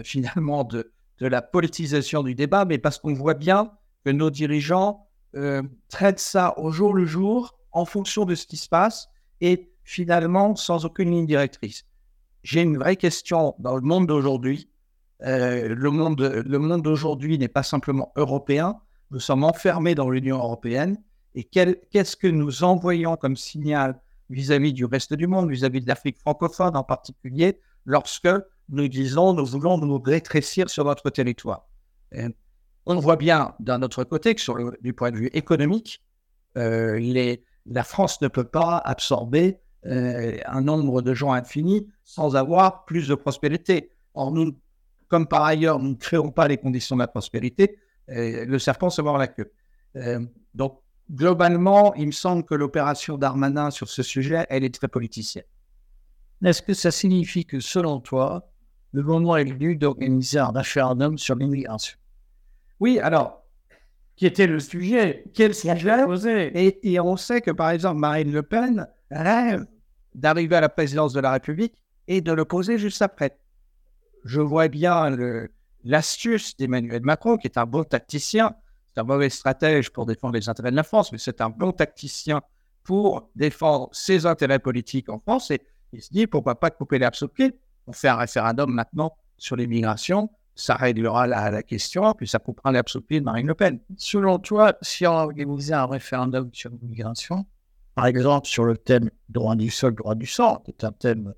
finalement 0.04 0.64
de 0.64 0.90
la 1.20 1.42
politisation 1.44 2.24
du 2.24 2.34
débat, 2.34 2.66
mais 2.66 2.80
parce 2.80 2.98
qu'on 2.98 3.14
voit 3.14 3.36
bien 3.36 3.72
que 4.06 4.12
nos 4.12 4.30
dirigeants 4.30 5.08
euh, 5.36 5.64
traitent 5.90 6.20
ça 6.20 6.58
au 6.60 6.72
jour 6.72 6.94
le 6.94 7.06
jour 7.06 7.58
en 7.72 7.86
fonction 7.86 8.24
de 8.24 8.36
ce 8.36 8.46
qui 8.46 8.56
se 8.56 8.70
passe 8.70 9.10
et 9.42 9.72
finalement 9.84 10.56
sans 10.56 10.86
aucune 10.86 11.12
ligne 11.12 11.26
directrice. 11.26 11.86
J'ai 12.44 12.62
une 12.62 12.78
vraie 12.78 12.96
question 12.96 13.56
dans 13.60 13.76
le 13.76 13.82
monde 13.82 14.08
d'aujourd'hui. 14.08 14.70
Euh, 15.24 15.74
le 15.74 15.90
monde, 15.90 16.82
d'aujourd'hui 16.82 17.38
n'est 17.38 17.48
pas 17.48 17.64
simplement 17.64 18.14
européen. 18.16 18.80
Nous 19.12 19.20
sommes 19.20 19.44
enfermés 19.44 19.96
dans 19.96 20.10
l'Union 20.10 20.38
européenne. 20.38 20.98
Et 21.34 21.44
qu'est-ce 21.44 22.16
que 22.16 22.28
nous 22.28 22.64
envoyons 22.64 23.18
comme 23.18 23.36
signal 23.36 24.00
vis-à-vis 24.30 24.74
du 24.74 24.86
reste 24.86 25.14
du 25.14 25.28
monde, 25.28 25.50
vis-à-vis 25.50 25.82
de 25.82 25.88
l'Afrique 25.88 26.20
francophone 26.20 26.78
en 26.78 26.84
particulier, 26.84 27.60
lorsque 27.86 28.30
nous 28.70 28.88
disons 28.88 29.34
nous 29.34 29.46
voulons 29.46 29.78
nous 29.78 30.00
rétrécir 30.00 30.70
sur 30.70 30.86
notre 30.86 31.10
territoire? 31.10 31.68
On 32.86 33.00
voit 33.00 33.16
bien 33.16 33.56
d'un 33.60 33.82
autre 33.82 34.04
côté 34.04 34.36
que 34.36 34.42
sur 34.42 34.56
le, 34.56 34.78
du 34.82 34.94
point 34.94 35.12
de 35.12 35.18
vue 35.18 35.30
économique, 35.34 36.04
euh, 36.58 37.38
la 37.66 37.84
France 37.84 38.22
ne 38.22 38.28
peut 38.28 38.44
pas 38.44 38.78
absorber 38.78 39.60
euh, 39.86 40.38
un 40.46 40.62
nombre 40.62 41.02
de 41.02 41.14
gens 41.14 41.34
infini 41.34 41.88
sans 42.04 42.36
avoir 42.36 42.86
plus 42.86 43.08
de 43.08 43.16
prospérité. 43.16 43.90
Or, 44.14 44.32
nous, 44.32 44.58
comme 45.08 45.28
par 45.28 45.44
ailleurs, 45.44 45.80
nous 45.80 45.90
ne 45.90 45.96
créons 45.96 46.32
pas 46.32 46.48
les 46.48 46.58
conditions 46.58 46.96
de 46.96 47.02
la 47.02 47.08
prospérité, 47.08 47.78
euh, 48.10 48.46
le 48.46 48.60
serpent 48.60 48.90
se 48.90 49.02
mord 49.02 49.18
la 49.18 49.28
queue. 49.28 49.52
donc, 50.54 50.82
globalement, 51.12 51.94
il 51.96 52.08
me 52.08 52.12
semble 52.12 52.44
que 52.44 52.56
l'opération 52.56 53.18
Darmanin 53.18 53.72
sur 53.72 53.90
ce 53.90 54.04
sujet, 54.04 54.46
elle 54.50 54.64
est 54.64 54.74
très 54.74 54.88
politicienne. 54.88 55.46
Est-ce 56.44 56.62
que 56.62 56.74
ça 56.74 56.92
signifie 56.92 57.46
que, 57.46 57.60
selon 57.60 58.00
toi, 58.00 58.52
le 58.92 59.04
moment 59.04 59.38
est 59.38 59.46
venu 59.46 59.76
d'organiser 59.76 60.40
un 60.40 60.52
référendum 60.52 61.18
sur 61.18 61.36
l'immigration? 61.36 61.98
Oui, 62.80 63.00
alors, 63.00 63.44
qui 64.16 64.26
était 64.26 64.48
le 64.48 64.60
sujet 64.60 65.26
Quel 65.34 65.54
sujet 65.54 66.52
et, 66.54 66.94
et 66.94 67.00
on 67.00 67.18
sait 67.18 67.42
que, 67.42 67.52
par 67.52 67.70
exemple, 67.70 68.00
Marine 68.00 68.32
Le 68.32 68.44
Pen 68.44 68.88
rêve 69.12 69.66
d'arriver 70.14 70.56
à 70.56 70.62
la 70.62 70.70
présidence 70.70 71.14
de 71.14 71.20
la 71.20 71.32
République 71.32 71.76
et 72.08 72.22
de 72.22 72.32
le 72.32 72.46
poser 72.46 72.78
juste 72.78 73.02
après. 73.02 73.38
Je 74.24 74.42
vois 74.42 74.68
bien 74.68 75.16
l'astuce 75.84 76.56
d'Emmanuel 76.58 77.02
Macron, 77.04 77.38
qui 77.38 77.48
est 77.48 77.58
un 77.58 77.66
bon 77.66 77.84
tacticien. 77.84 78.56
C'est 78.94 79.02
un 79.02 79.04
mauvais 79.04 79.30
stratège 79.30 79.92
pour 79.92 80.06
défendre 80.06 80.36
les 80.36 80.48
intérêts 80.50 80.72
de 80.72 80.76
la 80.76 80.84
France, 80.84 81.12
mais 81.12 81.18
c'est 81.18 81.42
un 81.42 81.50
bon 81.50 81.72
tacticien 81.72 82.42
pour 82.84 83.30
défendre 83.36 83.90
ses 83.92 84.26
intérêts 84.26 84.60
politiques 84.60 85.10
en 85.10 85.20
France. 85.20 85.52
Et 85.52 85.62
il 85.92 86.02
se 86.02 86.10
dit, 86.12 86.28
pourquoi 86.28 86.60
pas 86.60 86.70
couper 86.70 86.98
l'herbe 86.98 87.16
sous 87.16 87.28
pied 87.28 87.60
on 87.88 87.94
fait 87.94 88.08
un 88.08 88.16
référendum 88.16 88.72
maintenant 88.72 89.16
sur 89.38 89.56
l'immigration, 89.56 90.30
ça 90.56 90.76
réglera 90.76 91.28
la, 91.28 91.64
question, 91.64 92.14
puis 92.14 92.28
ça 92.28 92.40
coupera 92.40 92.72
l'absolu 92.72 93.06
de 93.10 93.20
Marine 93.20 93.48
Le 93.48 93.56
Pen. 93.56 93.80
Selon 93.98 94.40
toi, 94.40 94.76
si 94.82 95.06
on 95.06 95.12
organisait 95.12 95.74
un 95.74 95.86
référendum 95.86 96.50
sur 96.54 96.72
l'immigration, 96.72 97.46
par 97.94 98.06
exemple 98.06 98.48
sur 98.48 98.64
le 98.64 98.78
thème 98.78 99.10
droit 99.30 99.56
du 99.56 99.70
sol, 99.70 99.96
droit 99.96 100.16
du 100.16 100.26
sang, 100.26 100.62
qui 100.64 100.72
est 100.72 100.84
un 100.84 100.92
thème 100.92 101.34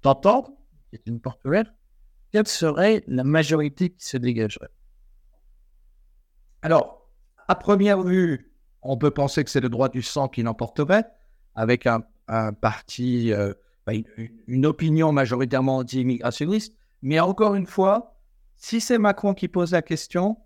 tentant, 0.00 0.56
qui 0.90 0.96
est 0.96 1.06
une 1.06 1.20
porte 1.20 1.44
ouverte, 1.44 1.68
quelle 2.32 2.48
serait 2.48 3.04
la 3.06 3.24
majorité 3.24 3.90
qui 3.90 4.06
se 4.06 4.16
dégagerait? 4.16 4.70
Alors, 6.62 7.10
à 7.48 7.54
première 7.54 8.02
vue, 8.02 8.52
on 8.82 8.96
peut 8.96 9.10
penser 9.10 9.44
que 9.44 9.50
c'est 9.50 9.60
le 9.60 9.68
droit 9.68 9.88
du 9.90 10.00
sang 10.00 10.28
qui 10.28 10.42
l'emporterait, 10.42 11.04
avec 11.54 11.86
un, 11.86 12.02
parti 12.60 13.32
euh, 13.32 13.52
une, 14.46 14.64
opinion 14.64 15.12
majoritairement 15.12 15.78
anti-immigrationniste. 15.78 16.74
Mais 17.02 17.20
encore 17.20 17.54
une 17.54 17.66
fois, 17.66 18.16
si 18.62 18.80
c'est 18.80 18.96
Macron 18.96 19.34
qui 19.34 19.48
pose 19.48 19.72
la 19.72 19.82
question, 19.82 20.38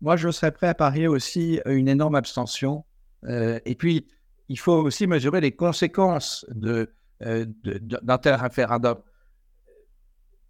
moi, 0.00 0.16
je 0.16 0.30
serais 0.30 0.52
prêt 0.52 0.68
à 0.68 0.74
parier 0.74 1.08
aussi 1.08 1.60
une 1.66 1.88
énorme 1.88 2.14
abstention. 2.14 2.84
Euh, 3.24 3.58
et 3.64 3.74
puis, 3.74 4.06
il 4.48 4.58
faut 4.58 4.74
aussi 4.74 5.08
mesurer 5.08 5.40
les 5.40 5.50
conséquences 5.50 6.46
euh, 6.62 6.86
d'un 7.20 8.18
tel 8.18 8.34
référendum. 8.34 8.98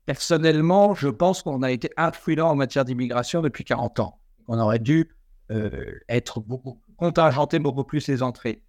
Personnellement, 0.04 0.94
je 0.94 1.08
pense 1.08 1.42
qu'on 1.42 1.62
a 1.62 1.70
été 1.70 1.90
influent 1.96 2.50
en 2.50 2.54
matière 2.54 2.84
d'immigration 2.84 3.40
depuis 3.40 3.64
40 3.64 3.98
ans. 4.00 4.20
On 4.46 4.58
aurait 4.58 4.78
dû 4.78 5.10
euh, 5.50 5.94
être 6.10 6.40
beaucoup, 6.40 6.82
contingenté 6.98 7.58
beaucoup 7.58 7.84
plus 7.84 8.06
les 8.08 8.22
entrées. 8.22 8.62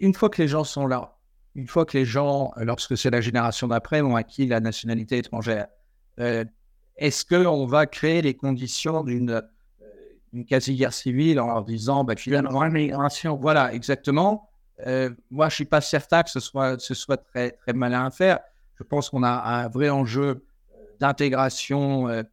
une 0.00 0.14
fois 0.14 0.30
que 0.30 0.42
les 0.42 0.48
gens 0.48 0.64
sont 0.64 0.88
là, 0.88 1.16
une 1.54 1.68
fois 1.68 1.84
que 1.86 1.96
les 1.96 2.04
gens, 2.04 2.50
lorsque 2.56 2.98
c'est 2.98 3.10
la 3.10 3.20
génération 3.20 3.68
d'après, 3.68 4.00
ont 4.00 4.16
acquis 4.16 4.48
la 4.48 4.58
nationalité 4.58 5.18
étrangère, 5.18 5.68
est-ce 6.98 7.24
qu'on 7.24 7.66
va 7.66 7.86
créer 7.86 8.22
les 8.22 8.34
conditions 8.34 9.02
d'une 9.02 9.30
euh, 9.30 10.42
quasi-guerre 10.48 10.92
civile 10.92 11.40
en 11.40 11.46
leur 11.46 11.64
disant, 11.64 12.04
bah, 12.04 12.14
finalement, 12.16 12.62
l'immigration, 12.64 13.36
voilà, 13.36 13.72
exactement. 13.72 14.50
Euh, 14.86 15.10
moi, 15.30 15.48
je 15.48 15.54
ne 15.54 15.56
suis 15.56 15.64
pas 15.64 15.80
certain 15.80 16.22
que 16.22 16.30
ce 16.30 16.40
soit, 16.40 16.80
ce 16.80 16.94
soit 16.94 17.16
très, 17.16 17.52
très 17.52 17.72
malin 17.72 18.06
à 18.06 18.10
faire. 18.10 18.40
Je 18.76 18.84
pense 18.84 19.10
qu'on 19.10 19.22
a 19.22 19.30
un 19.30 19.68
vrai 19.68 19.90
enjeu 19.90 20.44
d'intégration 21.00 22.24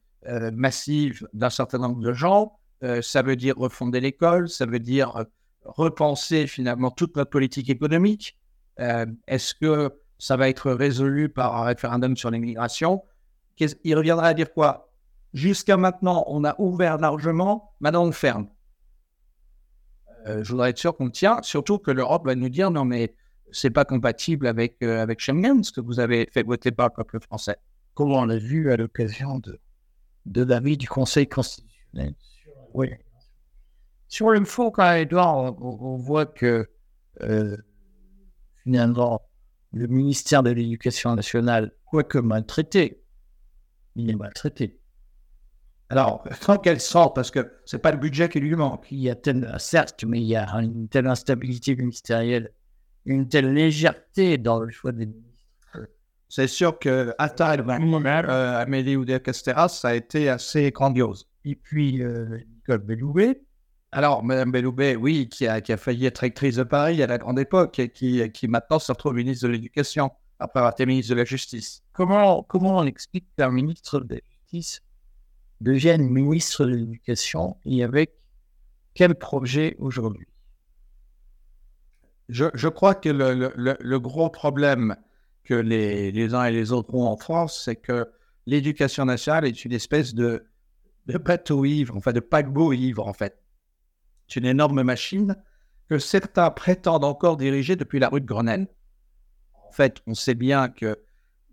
massive 0.54 1.28
d'un 1.34 1.49
certain 1.49 1.80
nombre 1.80 2.01
de 2.01 2.13
gens. 2.13 2.60
ça 3.01 3.23
veut 3.23 3.36
dire 3.36 3.56
refonder 3.58 3.99
l'école, 3.99 4.47
ça 4.47 4.67
veut 4.67 4.80
dire 4.80 5.25
repenser 5.65 6.47
finalement 6.47 6.91
toute 6.91 7.15
notre 7.15 7.30
politique 7.30 7.69
économique. 7.69 8.38
Euh, 8.80 9.06
est-ce 9.28 9.54
que 9.54 9.91
ça 10.17 10.38
va 10.38 10.49
être 10.49 10.71
résolu 10.71 11.30
par 11.30 11.58
un 11.58 11.65
référendum 11.65 12.15
sur 12.15 12.32
l'immigration? 12.32 13.04
Il 13.60 13.96
reviendra 13.96 14.28
à 14.28 14.34
dire 14.34 14.52
quoi? 14.54 14.91
Jusqu'à 15.34 15.78
maintenant, 15.78 16.24
on 16.28 16.44
a 16.44 16.56
ouvert 16.60 16.98
largement, 16.98 17.74
maintenant 17.80 18.06
on 18.06 18.12
ferme. 18.12 18.48
Euh, 20.28 20.44
je 20.44 20.52
voudrais 20.52 20.72
être 20.72 20.78
sûr 20.78 20.96
qu'on 20.96 21.10
tient, 21.10 21.41
surtout 21.41 21.78
que 21.78 21.91
l'Europe 21.91 22.26
va 22.26 22.36
nous 22.36 22.50
dire 22.50 22.72
non, 22.72 22.86
mais 22.86 23.13
c'est 23.52 23.70
pas 23.70 23.86
compatible 23.86 24.48
avec, 24.48 24.78
euh, 24.82 25.02
avec 25.02 25.20
Schengen, 25.20 25.63
ce 25.63 25.72
que 25.72 25.82
vous 25.82 26.00
avez 26.00 26.28
fait 26.32 26.44
voter 26.44 26.72
par 26.72 26.88
le 26.88 26.94
peuple 26.94 27.20
français. 27.20 27.58
Comme 27.94 28.12
on 28.12 28.26
l'a 28.26 28.38
vu 28.38 28.72
à 28.72 28.78
l'occasion 28.78 29.39
de, 29.39 29.60
de 30.26 30.44
l'avis 30.44 30.78
du 30.78 30.88
Conseil 30.88 31.28
constitutionnel? 31.28 32.15
Oui. 32.74 32.89
Sur 34.08 34.32
le 34.32 34.44
fond, 34.46 34.72
quand 34.72 34.91
Edouard, 34.94 35.38
on, 35.38 35.56
on 35.62 35.98
voit 35.98 36.26
que 36.26 36.68
finalement, 38.63 39.22
le 39.74 39.88
ministère 39.88 40.44
de 40.44 40.50
l'Éducation 40.50 41.15
nationale, 41.15 41.72
quoique 41.86 42.18
maltraité, 42.18 43.04
il 43.96 44.10
est 44.10 44.16
maltraité. 44.16 44.80
Alors, 45.90 46.24
dans 46.48 46.58
quel 46.58 46.80
sens 46.80 47.12
Parce 47.14 47.32
que 47.32 47.52
c'est 47.66 47.80
pas 47.80 47.92
le 47.92 47.98
budget 47.98 48.30
qui 48.30 48.40
lui 48.40 48.56
manque. 48.56 48.88
Il 48.92 49.00
y 49.00 49.10
a 49.10 49.16
telle, 49.16 49.54
certes, 49.60 50.04
mais 50.04 50.20
il 50.20 50.28
y 50.28 50.36
a 50.36 50.48
une 50.56 50.88
telle 50.88 51.08
instabilité 51.08 51.76
ministérielle, 51.76 52.52
une 53.06 53.28
telle 53.28 53.54
légèreté 53.54 54.38
dans 54.38 54.60
le 54.60 54.72
choix 54.72 54.92
des 54.92 55.06
ministres. 55.06 55.26
C'est 56.28 56.48
sûr 56.48 56.80
que 56.80 57.14
Attal, 57.20 57.64
euh, 57.70 58.60
Amélie 58.60 58.96
Oudéa 58.96 59.20
Castéras, 59.20 59.70
ça 59.70 59.90
a 59.90 59.94
été 59.94 60.28
assez 60.28 60.72
grandiose. 60.72 61.30
Et 61.46 61.56
puis, 61.56 62.02
euh, 62.02 62.40
Nicole 62.56 62.80
Belloubet. 62.80 63.42
Alors, 63.92 64.24
Mme 64.24 64.52
Belloubet, 64.52 64.96
oui, 64.96 65.30
qui 65.30 65.48
a, 65.48 65.62
qui 65.62 65.72
a 65.72 65.78
failli 65.78 66.08
être 66.08 66.18
rectrice 66.20 66.56
de 66.56 66.64
Paris 66.64 67.02
à 67.04 67.08
la 67.08 67.20
grande 67.20 67.40
époque 67.40 67.78
et 67.80 67.90
qui, 67.90 68.30
qui 68.32 68.48
maintenant 68.48 68.80
se 68.80 68.92
retrouve 68.92 69.14
ministre 69.14 69.48
de 69.48 69.54
l'Éducation 69.54 70.12
après 70.39 70.60
avoir 70.60 70.74
été 70.74 70.86
ministre 70.86 71.12
de 71.12 71.19
la 71.19 71.26
Justice. 71.26 71.84
Comment, 71.93 72.43
comment 72.43 72.78
on 72.78 72.86
explique 72.86 73.26
qu'un 73.38 73.52
ministre 73.52 74.00
de 74.00 74.15
la 74.15 74.21
Justice 74.32 74.82
devienne 75.62 76.10
ministre 76.10 76.65
de 76.65 76.76
l'Éducation 76.76 77.58
et 77.65 77.84
avec 77.84 78.13
quel 78.93 79.15
projet 79.15 79.76
aujourd'hui? 79.80 80.28
Je, 82.30 82.45
je, 82.54 82.67
crois 82.67 82.95
que 82.95 83.10
le, 83.10 83.54
le, 83.56 83.78
le, 83.80 84.00
gros 84.00 84.30
problème 84.30 84.95
que 85.43 85.54
les, 85.54 86.12
les, 86.12 86.34
uns 86.34 86.45
et 86.45 86.52
les 86.52 86.71
autres 86.71 86.93
ont 86.95 87.06
en 87.06 87.17
France, 87.17 87.62
c'est 87.63 87.76
que 87.76 88.10
l'éducation 88.48 89.06
nationale 89.06 89.45
est 89.45 89.63
une 89.63 89.74
espèce 89.74 90.15
de, 90.15 90.45
de 91.06 91.17
bateau 91.19 91.65
ivre, 91.65 91.95
enfin 91.95 92.13
de 92.13 92.19
paquebot 92.19 92.74
ivre 92.74 93.08
en 93.08 93.13
fait. 93.13 93.38
C'est 94.28 94.39
une 94.39 94.48
énorme 94.48 94.82
machine 94.82 95.36
que 95.88 96.00
certains 96.00 96.50
prétendent 96.50 97.04
encore 97.04 97.38
diriger 97.38 97.76
depuis 97.76 98.00
la 98.00 98.10
rue 98.10 98.21
de 98.21 98.26
Grenelle. 98.26 98.67
Fait, 99.76 100.02
on 100.08 100.14
sait 100.14 100.36
bien 100.36 100.70
que 100.70 100.98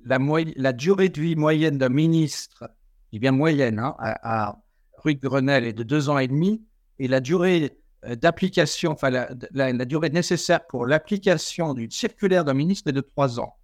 la, 0.04 0.72
durée 0.72 1.08
de 1.08 1.20
vie 1.20 1.34
moyenne 1.34 1.76
d'un 1.76 1.88
ministre 1.88 2.70
je 3.12 3.18
bien 3.18 3.32
moyenne, 3.32 3.78
hein, 3.78 3.94
à, 3.98 4.58
Rue 4.98 5.16
de 5.16 5.20
Grenelle 5.20 5.64
est 5.64 5.72
de 5.72 5.82
deux 5.82 6.08
ans 6.08 6.18
et 6.18 6.28
demi, 6.28 6.64
et 7.00 7.08
la 7.08 7.20
durée 7.20 7.80
euh, 8.04 8.14
d'application, 8.14 8.92
enfin 8.92 9.10
la, 9.10 9.84
durée 9.84 10.10
nécessaire 10.10 10.64
pour 10.68 10.86
l'application 10.86 11.74
d'une 11.74 11.90
circulaire 11.90 12.44
d'un 12.44 12.54
ministre 12.54 12.88
est 12.88 12.92
de 12.92 13.00
trois 13.00 13.40
ans. 13.40 13.56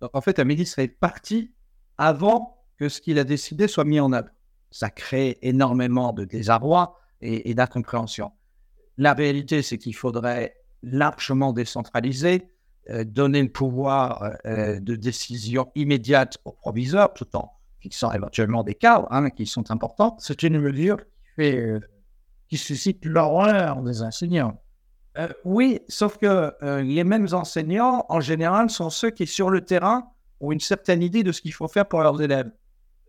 Donc 0.00 0.10
en 0.14 0.20
fait, 0.20 0.38
un 0.38 0.44
ministre 0.44 0.78
est 0.78 0.88
parti 0.88 1.52
avant 1.98 2.64
que 2.78 2.88
ce 2.88 3.00
qu'il 3.00 3.18
a 3.18 3.24
décidé 3.24 3.66
soit 3.66 3.84
mis 3.84 3.98
en 3.98 4.12
œuvre. 4.12 4.28
Ça 4.70 4.88
crée 4.88 5.38
énormément 5.42 6.12
de 6.12 6.24
désarroi 6.24 7.00
et, 7.20 7.54
d'incompréhension. 7.54 8.30
La 8.98 9.14
réalité, 9.14 9.62
c'est 9.62 9.78
qu'il 9.78 9.96
faudrait 9.96 10.56
largement 10.82 11.52
décentraliser, 11.52 12.48
donner 13.04 13.42
le 13.42 13.50
pouvoir 13.50 14.36
euh, 14.44 14.78
de 14.80 14.96
décision 14.96 15.70
immédiate 15.74 16.38
au 16.44 16.52
proviseur, 16.52 17.12
tout 17.14 17.36
en 17.36 17.56
sont 17.92 18.12
éventuellement 18.12 18.62
des 18.62 18.74
cas 18.74 19.06
hein, 19.10 19.30
qui 19.30 19.46
sont 19.46 19.70
importants, 19.70 20.16
c'est 20.18 20.42
une 20.42 20.60
mesure 20.60 20.98
qui, 21.38 21.56
euh, 21.56 21.80
suscite 22.52 23.04
l'horreur 23.04 23.82
des 23.82 24.02
enseignants. 24.02 24.60
Euh, 25.18 25.28
oui, 25.44 25.80
sauf 25.88 26.18
que 26.18 26.52
euh, 26.62 26.82
les 26.82 27.04
mêmes 27.04 27.28
enseignants, 27.32 28.04
en 28.08 28.20
général, 28.20 28.70
sont 28.70 28.90
ceux 28.90 29.10
qui, 29.10 29.26
sur 29.26 29.50
le 29.50 29.62
terrain, 29.62 30.10
ont 30.40 30.52
une 30.52 30.60
certaine 30.60 31.02
idée 31.02 31.22
de 31.22 31.32
ce 31.32 31.40
qu'il 31.40 31.52
faut 31.52 31.68
faire 31.68 31.86
pour 31.86 32.02
leurs 32.02 32.20
élèves. 32.20 32.50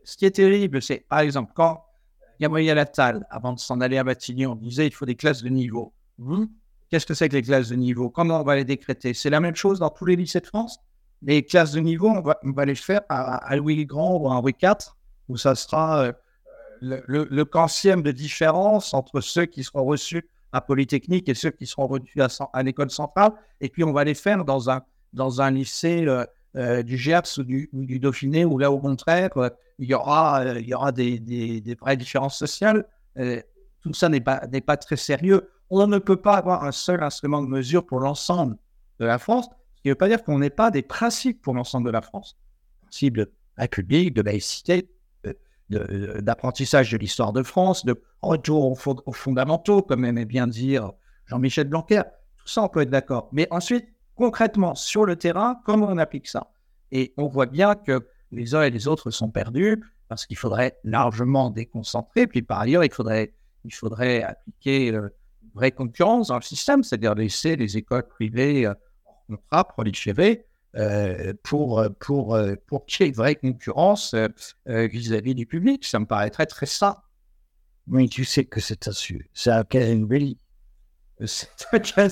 Ce 0.06 0.16
qui 0.16 0.26
est 0.26 0.32
terrible, 0.32 0.82
c'est, 0.82 1.06
par 1.10 1.20
exemple, 1.20 1.52
quand 1.54 1.84
Gabriel 2.40 2.80
Attal, 2.80 3.26
avant 3.30 3.52
de 3.52 3.60
s'en 3.60 3.82
aller 3.82 3.98
à 3.98 4.06
Matignon, 4.06 4.56
disait 4.56 4.88
il 4.88 4.94
faut 4.94 5.06
des 5.06 5.16
classes 5.16 5.44
de 5.44 5.50
niveau. 5.50 5.94
Qu'est-ce 6.90 7.06
que 7.06 7.14
c'est 7.14 7.30
que 7.30 7.36
les 7.36 7.42
classes 7.42 7.70
de 7.70 7.76
niveau? 7.76 8.10
Comment 8.10 8.42
on 8.42 8.44
va 8.44 8.56
les 8.56 8.66
décréter? 8.66 9.14
C'est 9.14 9.30
la 9.30 9.40
même 9.40 9.56
chose 9.56 9.80
dans 9.80 9.90
tous 9.90 10.06
les 10.06 10.16
lycées 10.16 10.40
de 10.40 10.48
France 10.48 10.80
les 11.22 11.44
classes 11.44 11.72
de 11.72 11.80
niveau, 11.80 12.10
on 12.10 12.52
va, 12.52 12.66
les 12.66 12.76
faire 12.76 13.02
à, 13.10 13.56
Louis 13.56 13.86
Grand 13.86 14.18
ou 14.18 14.30
à 14.30 14.40
Louis 14.40 14.56
IV, 14.62 14.76
où 15.30 15.38
ça 15.38 15.56
sera 15.56 16.04
euh, 16.04 16.14
le, 16.82 17.04
le, 17.08 17.46
quantième 17.46 18.02
de 18.02 18.12
différence 18.12 18.94
entre 18.94 19.22
ceux 19.22 19.46
qui 19.46 19.64
seront 19.64 19.84
reçus 19.84 20.28
à 20.52 20.62
Polytechnique 20.62 21.28
et 21.28 21.34
ceux 21.34 21.52
qui 21.52 21.66
seront 21.66 21.88
reçus 21.88 22.22
à, 22.22 22.64
l'école 22.64 22.92
centrale. 22.92 23.32
Et 23.62 23.70
puis, 23.70 23.84
on 23.84 23.94
va 23.94 24.04
les 24.04 24.14
faire 24.14 24.46
dans 24.46 24.70
un, 24.70 24.82
dans 25.14 25.42
un 25.42 25.52
lycée 25.52 26.06
euh, 26.06 26.26
euh, 26.56 26.84
du 26.84 26.98
GERPS 26.98 27.38
ou 27.40 27.44
du, 27.44 28.00
Dauphiné, 28.00 28.46
où 28.46 28.58
là, 28.58 28.72
au 28.72 28.80
contraire, 28.80 29.30
il 29.80 29.90
y 29.90 29.94
aura, 29.94 30.44
il 30.60 30.68
y 30.68 30.74
aura 30.74 30.92
des, 30.92 31.20
des, 31.20 31.76
vraies 31.76 31.98
différences 31.98 32.38
sociales. 32.38 32.86
Tout 33.82 33.94
ça 33.94 34.10
n'est 34.10 34.22
pas, 34.22 34.46
n'est 34.52 34.62
pas 34.62 34.78
très 34.78 34.98
sérieux. 34.98 35.50
On 35.70 35.88
ne 35.88 35.98
peut 35.98 36.22
pas 36.22 36.36
avoir 36.36 36.64
un 36.64 36.72
seul 36.72 37.04
instrument 37.04 37.42
de 37.42 37.48
mesure 37.48 37.86
pour 37.86 38.00
l'ensemble 38.00 38.58
de 39.00 39.06
la 39.06 39.20
France 39.20 39.50
ne 39.88 39.94
veut 39.94 39.96
pas 39.96 40.08
dire 40.08 40.24
qu'on 40.24 40.40
n'ait 40.40 40.50
pas 40.50 40.72
des 40.72 40.82
principes 40.82 41.42
pour 41.42 41.54
l'ensemble 41.54 41.88
de 41.88 41.92
la 41.92 42.02
France. 42.02 42.38
Principes 42.84 43.18
de 43.18 43.32
république, 43.58 44.14
de 44.14 44.22
laïcité, 44.22 44.90
d'apprentissage 45.70 46.92
de, 46.92 46.98
l'histoire 46.98 47.34
de 47.34 47.44
France, 47.44 47.86
de 47.86 48.02
retour 48.22 48.72
aux, 48.72 49.14
fondamentaux, 49.14 49.82
comme 49.82 50.06
aimait 50.06 50.26
bien 50.26 50.48
dire 50.48 50.92
Jean-Michel 51.26 51.68
Blanquer. 51.68 52.04
Tout 52.38 52.48
ça, 52.48 52.64
on 52.64 52.70
peut 52.70 52.82
être 52.82 52.90
d'accord. 52.90 53.30
Mais 53.34 53.48
ensuite, 53.52 53.86
concrètement, 54.16 54.76
sur 54.76 55.06
le 55.06 55.16
terrain, 55.16 55.60
comment 55.66 55.88
on 55.90 55.98
applique 55.98 56.28
ça? 56.28 56.52
Et 56.92 57.14
on 57.18 57.28
voit 57.28 57.48
bien 57.48 57.76
que 57.76 58.08
les 58.32 58.56
uns 58.56 58.62
et 58.62 58.70
les 58.70 58.88
autres 58.88 59.12
sont 59.12 59.30
perdus 59.30 59.84
parce 60.08 60.26
qu'il 60.26 60.38
faudrait 60.38 60.78
largement 60.86 61.50
déconcentrer. 61.50 62.28
Puis 62.28 62.42
par 62.42 62.62
ailleurs, 62.62 62.86
il 62.86 62.94
faudrait, 62.94 63.34
il 63.68 63.74
faudrait 63.74 64.24
appliquer 64.24 64.88
une 64.88 65.12
vraie 65.54 65.72
concurrence 65.72 66.28
dans 66.28 66.36
le 66.38 66.42
système, 66.42 66.84
c'est-à-dire 66.84 67.16
laisser 67.16 67.56
les 67.56 67.78
écoles 67.78 68.08
privées 68.08 68.66
euh, 68.66 68.74
contrat 69.28 69.68
proliférer 69.68 70.46
euh, 70.76 71.34
pour, 71.44 71.84
pour, 72.00 72.36
euh, 72.36 72.56
pour 72.68 72.86
qu'il 72.86 73.06
y 73.06 73.08
ait 73.08 73.10
une 73.10 73.16
vraie 73.16 73.36
concurrence 73.36 74.14
euh, 74.14 74.88
vis-à-vis 74.88 75.36
du 75.36 75.46
public. 75.46 75.86
Ça 75.86 76.00
me 76.00 76.06
paraîtrait 76.06 76.46
très 76.46 76.66
sain. 76.66 76.98
Oui, 77.88 78.10
tu 78.10 78.26
sais 78.26 78.46
que 78.46 78.60
c'est 78.60 78.88
un, 78.88 78.92
c'est 79.34 79.52
un 79.52 79.64
cas 79.64 79.80
C'est 81.26 81.48
un 81.74 81.80
cas 81.80 82.10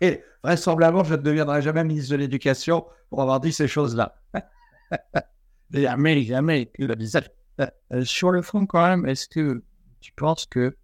Et 0.00 0.22
vraisemblablement, 0.44 1.04
je 1.04 1.14
ne 1.14 1.22
deviendrai 1.22 1.62
jamais 1.62 1.82
ministre 1.82 2.12
de 2.12 2.16
l'Éducation 2.16 2.86
pour 3.10 3.22
avoir 3.22 3.40
dit 3.40 3.52
ces 3.52 3.68
choses-là. 3.68 4.14
jamais, 5.72 6.22
jamais. 6.22 6.70
Sur 8.04 8.30
le 8.30 8.42
fond, 8.42 8.66
quand 8.66 8.86
même, 8.86 9.06
est-ce 9.06 9.26
que 9.28 9.64
tu 10.00 10.12
penses 10.12 10.46
que 10.46 10.76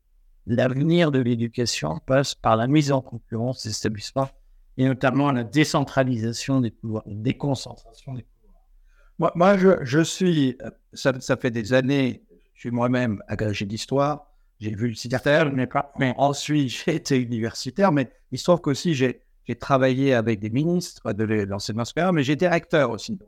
l'avenir 0.46 1.10
de 1.10 1.18
l'éducation 1.18 1.98
passe 2.06 2.34
par 2.34 2.56
la 2.56 2.66
mise 2.66 2.92
en 2.92 3.00
concurrence 3.00 3.64
des 3.64 3.76
établissements 3.76 4.28
et 4.76 4.86
notamment 4.86 5.30
la 5.32 5.44
décentralisation 5.44 6.60
des 6.60 6.70
pouvoirs, 6.70 7.04
la 7.06 7.14
déconcentration 7.14 8.14
des 8.14 8.22
pouvoirs? 8.22 9.32
Moi, 9.36 9.56
je, 9.56 10.02
suis, 10.02 10.58
ça, 10.92 11.12
ça, 11.20 11.36
fait 11.36 11.50
des 11.50 11.72
années, 11.72 12.22
je 12.54 12.60
suis 12.60 12.70
moi-même 12.70 13.22
agrégé 13.28 13.64
d'histoire, 13.64 14.26
j'ai 14.60 14.74
vu 14.74 14.88
le 14.88 14.94
système, 14.94 15.52
mais, 15.52 15.68
mais 15.98 16.14
ensuite 16.16 16.68
j'ai 16.84 16.96
été 16.96 17.20
universitaire, 17.20 17.92
mais 17.92 18.10
il 18.32 18.38
se 18.38 18.44
trouve 18.44 18.60
qu'aussi 18.60 18.94
j'ai, 18.94 19.20
travaillé 19.60 20.14
avec 20.14 20.40
des 20.40 20.50
ministres 20.50 21.12
de 21.12 21.24
l'enseignement 21.24 21.84
supérieur, 21.84 22.12
mais 22.12 22.22
j'ai 22.22 22.34
directeur 22.34 22.90
aussi. 22.90 23.18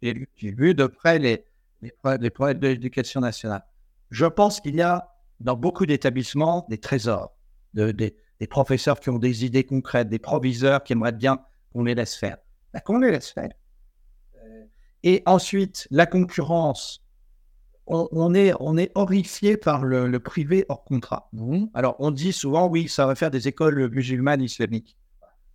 j'ai, 0.00 0.28
vu 0.40 0.74
de 0.74 0.86
près 0.86 1.18
les, 1.18 1.44
les, 1.82 1.92
les 2.20 2.30
problèmes 2.30 2.60
de 2.60 2.68
l'éducation 2.68 3.20
nationale. 3.20 3.64
Je 4.10 4.24
pense 4.24 4.60
qu'il 4.60 4.76
y 4.76 4.82
a 4.82 5.08
dans 5.40 5.56
beaucoup 5.56 5.86
d'établissements 5.86 6.66
des 6.68 6.78
trésors, 6.78 7.36
de, 7.74 7.92
des, 7.92 8.16
des 8.40 8.46
professeurs 8.46 9.00
qui 9.00 9.10
ont 9.10 9.18
des 9.18 9.44
idées 9.44 9.64
concrètes, 9.64 10.08
des 10.08 10.18
proviseurs 10.18 10.82
qui 10.82 10.92
aimeraient 10.92 11.12
bien 11.12 11.40
qu'on 11.72 11.84
les 11.84 11.94
laisse 11.94 12.14
faire. 12.14 12.38
Ben, 12.72 12.80
qu'on 12.80 12.98
les 12.98 13.10
laisse 13.10 13.30
faire. 13.30 13.50
Euh, 14.36 14.64
et 15.02 15.22
ensuite, 15.26 15.88
la 15.90 16.06
concurrence. 16.06 17.04
On, 17.90 18.34
est, 18.34 18.52
on 18.60 18.76
est 18.76 18.92
horrifié 18.96 19.56
par 19.56 19.82
le, 19.82 20.20
privé 20.20 20.66
hors 20.68 20.84
contrat. 20.84 21.30
Alors, 21.72 21.96
on 22.00 22.10
dit 22.10 22.34
souvent, 22.34 22.68
oui, 22.68 22.86
ça 22.86 23.06
va 23.06 23.14
faire 23.14 23.30
des 23.30 23.48
écoles 23.48 23.88
musulmanes 23.88 24.42
islamiques. 24.42 24.98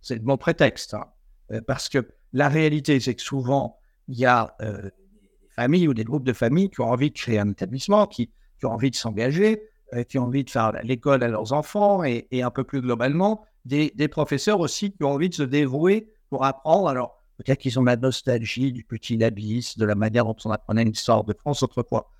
C'est 0.00 0.20
mon 0.20 0.36
prétexte. 0.36 0.94
Hein. 0.94 1.04
Euh, 1.52 1.60
parce 1.64 1.88
que 1.88 2.08
la 2.32 2.48
réalité, 2.48 2.98
c'est 2.98 3.14
que 3.14 3.22
souvent, 3.22 3.78
il 4.08 4.18
y 4.18 4.26
a 4.26 4.56
euh, 4.62 4.82
des 4.82 5.48
familles 5.54 5.86
ou 5.86 5.94
des 5.94 6.02
groupes 6.02 6.24
de 6.24 6.32
familles 6.32 6.70
qui 6.70 6.80
ont 6.80 6.90
envie 6.90 7.10
de 7.10 7.14
créer 7.14 7.38
un 7.38 7.50
établissement, 7.50 8.08
qui, 8.08 8.32
qui 8.58 8.66
ont 8.66 8.72
envie 8.72 8.90
de 8.90 8.96
s'engager, 8.96 9.62
qui 10.02 10.18
ont 10.18 10.24
envie 10.24 10.44
de 10.44 10.50
faire 10.50 10.72
l'école 10.82 11.22
à 11.22 11.28
leurs 11.28 11.52
enfants 11.52 12.02
et, 12.04 12.26
un 12.42 12.50
peu 12.50 12.64
plus 12.64 12.80
globalement, 12.80 13.44
des, 13.64 14.08
professeurs 14.08 14.60
aussi 14.60 14.92
qui 14.92 15.04
ont 15.04 15.12
envie 15.12 15.28
de 15.28 15.34
se 15.34 15.42
dévouer 15.42 16.12
pour 16.30 16.44
apprendre. 16.44 16.88
Alors, 16.88 17.22
peut-être 17.38 17.60
qu'ils 17.60 17.78
ont 17.78 17.84
la 17.84 17.96
nostalgie 17.96 18.72
du 18.72 18.84
petit 18.84 19.16
Labis, 19.16 19.74
de 19.76 19.84
la 19.84 19.94
manière 19.94 20.24
dont 20.24 20.36
on 20.44 20.50
apprenait 20.50 20.82
une 20.82 20.90
histoire 20.90 21.24
de 21.24 21.34
France 21.34 21.62
autrefois. 21.62 22.10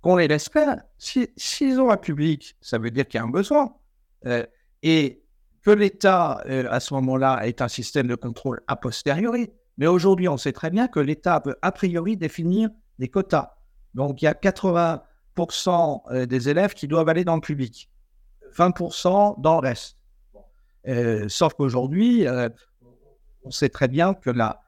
Qu'on 0.00 0.16
les 0.16 0.28
laisse 0.28 0.48
faire. 0.48 0.82
S'ils 0.98 1.28
si, 1.36 1.64
ont 1.78 1.90
un 1.90 1.96
public, 1.96 2.56
ça 2.60 2.78
veut 2.78 2.90
dire 2.90 3.06
qu'il 3.06 3.18
y 3.18 3.20
a 3.20 3.24
un 3.24 3.30
besoin. 3.30 3.74
Euh, 4.24 4.46
et 4.82 5.22
que 5.62 5.70
l'État, 5.70 6.42
euh, 6.46 6.68
à 6.70 6.80
ce 6.80 6.94
moment-là, 6.94 7.40
est 7.44 7.60
un 7.60 7.68
système 7.68 8.06
de 8.06 8.14
contrôle 8.14 8.62
a 8.68 8.76
posteriori. 8.76 9.50
Mais 9.78 9.86
aujourd'hui, 9.86 10.28
on 10.28 10.36
sait 10.36 10.52
très 10.52 10.70
bien 10.70 10.88
que 10.88 11.00
l'État 11.00 11.40
peut 11.40 11.56
a 11.60 11.72
priori 11.72 12.16
définir 12.16 12.70
des 12.98 13.08
quotas. 13.08 13.56
Donc, 13.94 14.22
il 14.22 14.26
y 14.26 14.28
a 14.28 14.34
80 14.34 15.02
euh, 16.10 16.26
des 16.26 16.48
élèves 16.48 16.74
qui 16.74 16.88
doivent 16.88 17.08
aller 17.08 17.24
dans 17.24 17.34
le 17.34 17.40
public, 17.40 17.90
20% 18.56 19.40
dans 19.40 19.60
le 19.60 19.68
reste. 19.68 19.96
Euh, 20.88 21.28
sauf 21.28 21.54
qu'aujourd'hui, 21.54 22.26
euh, 22.26 22.48
on 23.44 23.50
sait 23.50 23.68
très 23.68 23.88
bien 23.88 24.14
que 24.14 24.30
là, 24.30 24.62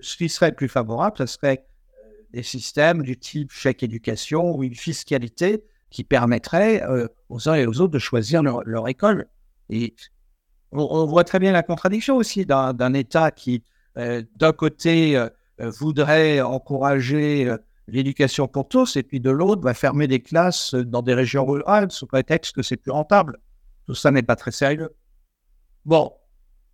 ce 0.00 0.16
qui 0.16 0.28
serait 0.28 0.52
plus 0.52 0.68
favorable, 0.68 1.16
ce 1.18 1.26
serait 1.26 1.66
des 2.30 2.42
systèmes 2.42 3.02
du 3.02 3.18
type 3.18 3.50
chèque 3.52 3.82
éducation 3.82 4.54
ou 4.56 4.64
une 4.64 4.74
fiscalité 4.74 5.64
qui 5.90 6.04
permettrait 6.04 6.82
aux 7.28 7.48
uns 7.48 7.54
et 7.54 7.66
aux 7.66 7.80
autres 7.80 7.92
de 7.92 7.98
choisir 7.98 8.42
leur, 8.42 8.88
école. 8.88 9.26
Et 9.68 9.94
on, 10.72 11.04
voit 11.04 11.24
très 11.24 11.38
bien 11.38 11.52
la 11.52 11.62
contradiction 11.62 12.16
aussi 12.16 12.46
d'un 12.46 12.94
État 12.94 13.30
qui, 13.30 13.62
d'un 13.94 14.52
côté, 14.56 15.22
voudrait 15.58 16.40
encourager 16.40 17.54
l'éducation 17.88 18.48
pour 18.48 18.68
tous, 18.68 18.96
et 18.96 19.02
puis 19.02 19.20
de 19.20 19.30
l'autre, 19.30 19.62
va 19.62 19.74
fermer 19.74 20.06
des 20.06 20.20
classes 20.20 20.74
dans 20.74 21.02
des 21.02 21.14
régions 21.14 21.44
rurales 21.44 21.90
sous 21.90 22.06
prétexte 22.06 22.54
que 22.54 22.62
c'est 22.62 22.76
plus 22.76 22.92
rentable. 22.92 23.38
Tout 23.86 23.94
ça 23.94 24.10
n'est 24.10 24.22
pas 24.22 24.36
très 24.36 24.52
sérieux. 24.52 24.90
Bon, 25.84 26.12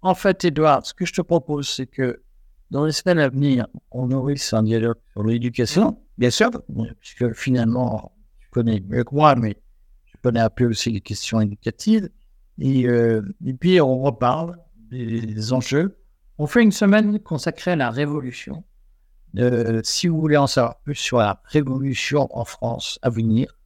en 0.03 0.15
fait, 0.15 0.45
Edouard, 0.45 0.85
ce 0.85 0.95
que 0.95 1.07
je 1.07 1.13
te 1.13 1.23
propose, 1.23 1.69
c'est 1.69 1.87
que 1.87 2.23
dans 2.71 2.85
les 2.85 2.93
semaines 2.93 3.19
à 3.19 3.29
venir, 3.29 3.67
on 3.91 4.07
nourrisse 4.07 4.53
un 4.53 4.63
dialogue 4.63 4.99
sur 5.13 5.25
l'éducation, 5.25 5.99
bien 6.19 6.31
sûr, 6.31 6.51
puisque 7.01 7.33
finalement, 7.33 8.13
tu 8.41 8.49
connais 8.51 8.81
mieux 8.81 9.05
que 9.05 9.15
moi, 9.15 9.35
mais 9.35 9.57
je 10.07 10.17
connais 10.23 10.41
un 10.41 10.51
peu 10.51 10.67
aussi 10.67 10.91
les 10.91 11.01
questions 11.01 11.41
éducatives. 11.41 12.11
Euh, 12.63 13.23
et 13.47 13.55
puis, 13.55 13.81
on 13.81 14.03
reparle 14.03 14.57
des, 14.91 15.53
enjeux. 15.53 15.97
On 16.39 16.47
fait 16.47 16.63
une 16.63 16.73
semaine 16.73 17.19
consacrée 17.21 17.73
à 17.73 17.77
la 17.77 17.91
révolution. 17.91 18.65
Euh, 19.39 19.81
si 19.85 20.09
vous 20.09 20.21
voulez 20.21 20.37
en 20.37 20.47
savoir 20.47 20.79
plus 20.81 20.95
sur 20.95 21.19
la 21.19 21.41
révolution 21.45 22.29
en 22.37 22.45
France 22.45 22.99
à 23.03 23.11
venir, 23.11 23.57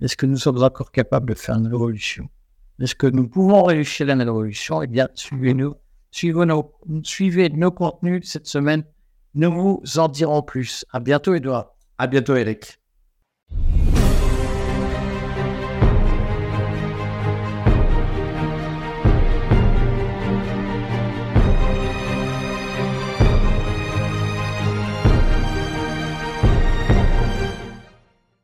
est-ce 0.00 0.16
que 0.16 0.26
nous 0.26 0.36
sommes 0.36 0.62
encore 0.62 0.92
capables 0.92 1.28
de 1.28 1.34
faire 1.34 1.56
une 1.56 1.68
révolution? 1.68 2.28
Est-ce 2.80 2.94
que 2.94 3.06
nous 3.06 3.28
pouvons 3.28 3.62
réussir 3.62 4.06
la 4.06 4.16
révolution? 4.16 4.82
Eh 4.82 4.86
bien, 4.86 5.08
suivez-nous 5.14 5.74
Suivez 6.12 6.44
nos, 6.44 6.74
suivez 7.04 7.48
nos 7.48 7.70
contenus 7.70 8.28
cette 8.28 8.46
semaine. 8.46 8.84
Nous 9.34 9.50
vous 9.50 9.98
en 9.98 10.08
dirons 10.08 10.42
plus. 10.42 10.84
À 10.92 11.00
bientôt, 11.00 11.34
Edouard. 11.34 11.74
À 11.96 12.06
bientôt, 12.06 12.36
Eric. 12.36 12.78